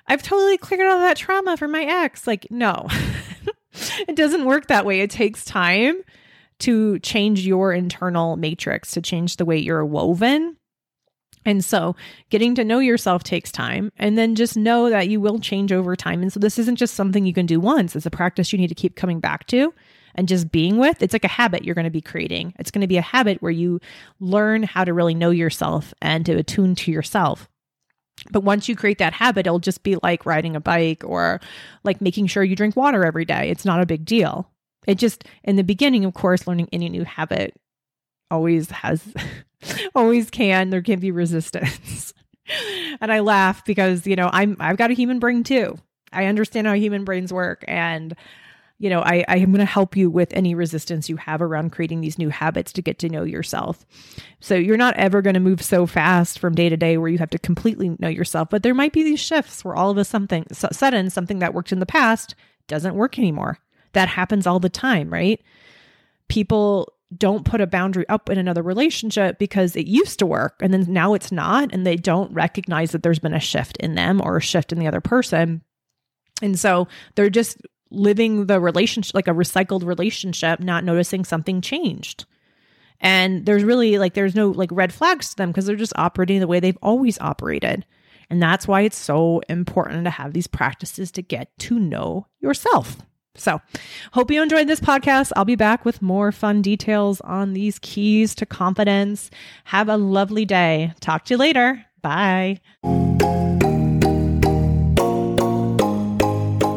I've 0.08 0.24
totally 0.24 0.58
cleared 0.58 0.88
all 0.88 1.00
that 1.00 1.18
trauma 1.18 1.58
from 1.58 1.72
my 1.72 1.84
ex. 1.84 2.28
Like, 2.28 2.48
no, 2.50 2.88
it 4.08 4.16
doesn't 4.16 4.46
work 4.46 4.68
that 4.68 4.86
way. 4.86 5.02
It 5.02 5.10
takes 5.10 5.44
time 5.44 6.02
to 6.60 7.00
change 7.00 7.46
your 7.46 7.74
internal 7.74 8.38
matrix, 8.38 8.92
to 8.92 9.02
change 9.02 9.38
the 9.38 9.46
way 9.46 9.58
you're 9.58 9.86
woven. 9.86 10.58
And 11.46 11.64
so 11.64 11.96
getting 12.30 12.56
to 12.56 12.64
know 12.64 12.80
yourself 12.80 13.24
takes 13.24 13.52
time. 13.52 13.92
And 13.98 14.18
then 14.18 14.36
just 14.36 14.58
know 14.58 14.90
that 14.90 15.10
you 15.10 15.22
will 15.22 15.40
change 15.40 15.72
over 15.72 15.96
time. 15.96 16.22
And 16.22 16.34
so 16.34 16.40
this 16.40 16.58
isn't 16.60 16.78
just 16.78 16.96
something 16.96 17.26
you 17.26 17.34
can 17.34 17.46
do 17.46 17.60
once, 17.60 17.96
it's 17.96 18.06
a 18.06 18.12
practice 18.12 18.52
you 18.52 18.60
need 18.60 18.70
to 18.70 18.76
keep 18.76 18.96
coming 18.96 19.20
back 19.20 19.48
to 19.48 19.74
and 20.16 20.28
just 20.28 20.52
being 20.52 20.78
with. 20.78 21.04
It's 21.04 21.14
like 21.14 21.26
a 21.26 21.30
habit 21.30 21.64
you're 21.64 21.76
going 21.76 21.86
to 21.86 21.92
be 21.92 22.02
creating. 22.02 22.54
It's 22.58 22.72
going 22.72 22.82
to 22.82 22.88
be 22.88 22.98
a 22.98 23.02
habit 23.02 23.42
where 23.42 23.52
you 23.52 23.80
learn 24.20 24.64
how 24.64 24.84
to 24.84 24.94
really 24.94 25.14
know 25.14 25.30
yourself 25.30 25.94
and 26.02 26.26
to 26.26 26.34
attune 26.34 26.76
to 26.76 26.92
yourself. 26.92 27.50
But 28.32 28.44
once 28.44 28.68
you 28.68 28.76
create 28.76 28.98
that 29.00 29.14
habit, 29.14 29.46
it'll 29.46 29.60
just 29.60 29.84
be 29.84 29.98
like 30.02 30.26
riding 30.26 30.56
a 30.56 30.62
bike 30.62 31.04
or 31.06 31.42
like 31.84 32.02
making 32.02 32.28
sure 32.28 32.44
you 32.44 32.56
drink 32.56 32.76
water 32.76 33.06
every 33.06 33.26
day. 33.26 33.50
It's 33.50 33.66
not 33.66 33.82
a 33.82 33.86
big 33.86 34.06
deal. 34.06 34.50
It 34.88 34.96
just, 34.96 35.26
in 35.44 35.58
the 35.58 35.64
beginning, 35.64 36.06
of 36.06 36.14
course, 36.14 36.48
learning 36.48 36.70
any 36.72 36.90
new 36.90 37.04
habit 37.04 37.54
always 38.32 38.70
has, 38.72 39.04
always 39.96 40.30
can, 40.30 40.70
there 40.70 40.82
can 40.82 41.00
be 41.00 41.12
resistance. 41.12 42.14
and 43.02 43.12
I 43.12 43.20
laugh 43.20 43.66
because, 43.66 44.06
you 44.06 44.16
know, 44.16 44.30
I'm, 44.32 44.58
I've 44.60 44.78
got 44.78 44.92
a 44.92 44.96
human 44.96 45.20
brain 45.20 45.44
too. 45.44 45.78
I 46.12 46.26
understand 46.26 46.68
how 46.68 46.74
human 46.74 47.04
brains 47.04 47.34
work. 47.34 47.64
And 47.68 48.16
you 48.78 48.90
know, 48.90 49.02
I, 49.02 49.24
I 49.28 49.38
am 49.38 49.52
going 49.52 49.60
to 49.60 49.66
help 49.66 49.96
you 49.96 50.10
with 50.10 50.34
any 50.34 50.54
resistance 50.54 51.08
you 51.08 51.16
have 51.16 51.42
around 51.42 51.72
creating 51.72 52.02
these 52.02 52.18
new 52.18 52.30
habits 52.30 52.74
to 52.74 52.82
get 52.82 53.00
to 53.00 53.10
know 53.10 53.24
yourself. 53.24 53.86
So 54.42 54.56
you're 54.56 54.76
not 54.76 54.98
ever 54.98 55.22
going 55.22 55.36
to 55.36 55.40
move 55.40 55.62
so 55.62 55.86
fast 55.86 56.40
from 56.40 56.56
day 56.56 56.68
to 56.68 56.76
day 56.76 56.98
where 56.98 57.10
you 57.10 57.18
have 57.20 57.30
to 57.30 57.40
completely 57.40 57.96
know 58.00 58.10
yourself, 58.10 58.50
but 58.50 58.64
there 58.64 58.74
might 58.74 58.92
be 58.92 59.04
these 59.04 59.20
shifts 59.20 59.64
where 59.64 59.76
all 59.76 59.92
of 59.92 59.98
a 59.98 60.04
something 60.04 60.46
sudden 60.52 61.10
something 61.10 61.40
that 61.40 61.54
worked 61.54 61.72
in 61.72 61.80
the 61.80 61.86
past 61.86 62.36
doesn't 62.68 62.96
work 62.96 63.18
anymore. 63.18 63.60
That 63.94 64.10
happens 64.10 64.46
all 64.46 64.60
the 64.60 64.70
time, 64.70 65.10
right? 65.10 65.42
People 66.28 66.92
don't 67.18 67.46
put 67.46 67.62
a 67.62 67.68
boundary 67.68 68.08
up 68.10 68.30
in 68.30 68.38
another 68.38 68.62
relationship 68.62 69.38
because 69.40 69.76
it 69.76 69.88
used 69.88 70.20
to 70.20 70.26
work 70.26 70.56
and 70.62 70.74
then 70.74 70.86
now 70.88 71.14
it's 71.14 71.32
not 71.32 71.74
and 71.74 71.86
they 71.86 71.96
don't 71.96 72.34
recognize 72.34 72.92
that 72.92 73.04
there's 73.04 73.20
been 73.20 73.34
a 73.34 73.40
shift 73.40 73.78
in 73.78 73.96
them 73.96 74.22
or 74.24 74.38
a 74.38 74.42
shift 74.42 74.72
in 74.72 74.80
the 74.80 74.88
other 74.88 75.02
person. 75.02 75.62
And 76.42 76.60
so 76.60 76.88
they're 77.16 77.30
just 77.30 77.58
living 77.92 78.48
the 78.48 78.60
relationship 78.60 79.16
like 79.16 79.28
a 79.28 79.32
recycled 79.32 79.86
relationship, 79.86 80.60
not 80.60 80.84
noticing 80.84 81.24
something 81.24 81.62
changed. 81.62 82.26
And 83.00 83.46
there's 83.46 83.64
really 83.64 83.98
like 83.98 84.14
there's 84.14 84.36
no 84.36 84.50
like 84.50 84.70
red 84.72 84.94
flags 84.94 85.30
to 85.30 85.36
them 85.36 85.50
because 85.50 85.66
they're 85.66 85.76
just 85.76 85.94
operating 85.96 86.40
the 86.40 86.48
way 86.48 86.60
they've 86.60 86.78
always 86.82 87.20
operated. 87.20 87.86
And 88.30 88.42
that's 88.42 88.68
why 88.68 88.82
it's 88.82 88.98
so 88.98 89.42
important 89.50 90.06
to 90.06 90.10
have 90.10 90.34
these 90.34 90.48
practices 90.48 91.12
to 91.12 91.22
get 91.22 91.58
to 91.60 91.80
know 91.80 92.28
yourself. 92.40 92.98
So, 93.36 93.62
hope 94.14 94.32
you 94.32 94.42
enjoyed 94.42 94.68
this 94.68 94.80
podcast. 94.80 95.32
I'll 95.36 95.46
be 95.46 95.56
back 95.56 95.86
with 95.86 96.02
more 96.02 96.32
fun 96.32 96.62
details 96.62 97.22
on 97.22 97.54
these 97.54 97.80
keys 97.80 98.34
to 98.36 98.46
confidence. 98.46 99.30
Have 99.66 99.90
a 99.90 99.98
lovely 99.98 100.46
day. 100.46 100.94
Talk 101.00 101.26
to 101.26 101.34
you 101.34 101.38
later. 101.38 101.86
Bye. 102.02 102.62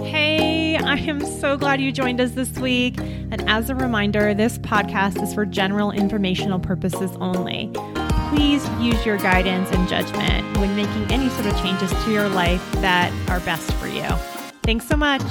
Hey, 0.04 0.76
I 0.76 0.96
am 0.96 1.24
so 1.24 1.56
glad 1.56 1.80
you 1.80 1.92
joined 1.92 2.20
us 2.20 2.32
this 2.32 2.58
week. 2.58 2.98
And 2.98 3.46
as 3.48 3.68
a 3.70 3.74
reminder, 3.74 4.32
this 4.34 4.58
podcast 4.58 5.22
is 5.22 5.34
for 5.34 5.44
general 5.44 5.90
informational 5.90 6.58
purposes 6.58 7.10
only. 7.20 7.70
Please 8.30 8.68
use 8.80 9.04
your 9.06 9.18
guidance 9.18 9.70
and 9.70 9.88
judgment 9.88 10.56
when 10.58 10.74
making 10.76 11.10
any 11.10 11.28
sort 11.30 11.46
of 11.46 11.56
changes 11.60 11.90
to 12.04 12.10
your 12.10 12.28
life 12.28 12.72
that 12.80 13.12
are 13.30 13.40
best 13.40 13.70
for 13.74 13.86
you. 13.86 14.08
Thanks 14.62 14.86
so 14.86 14.96
much. 14.96 15.22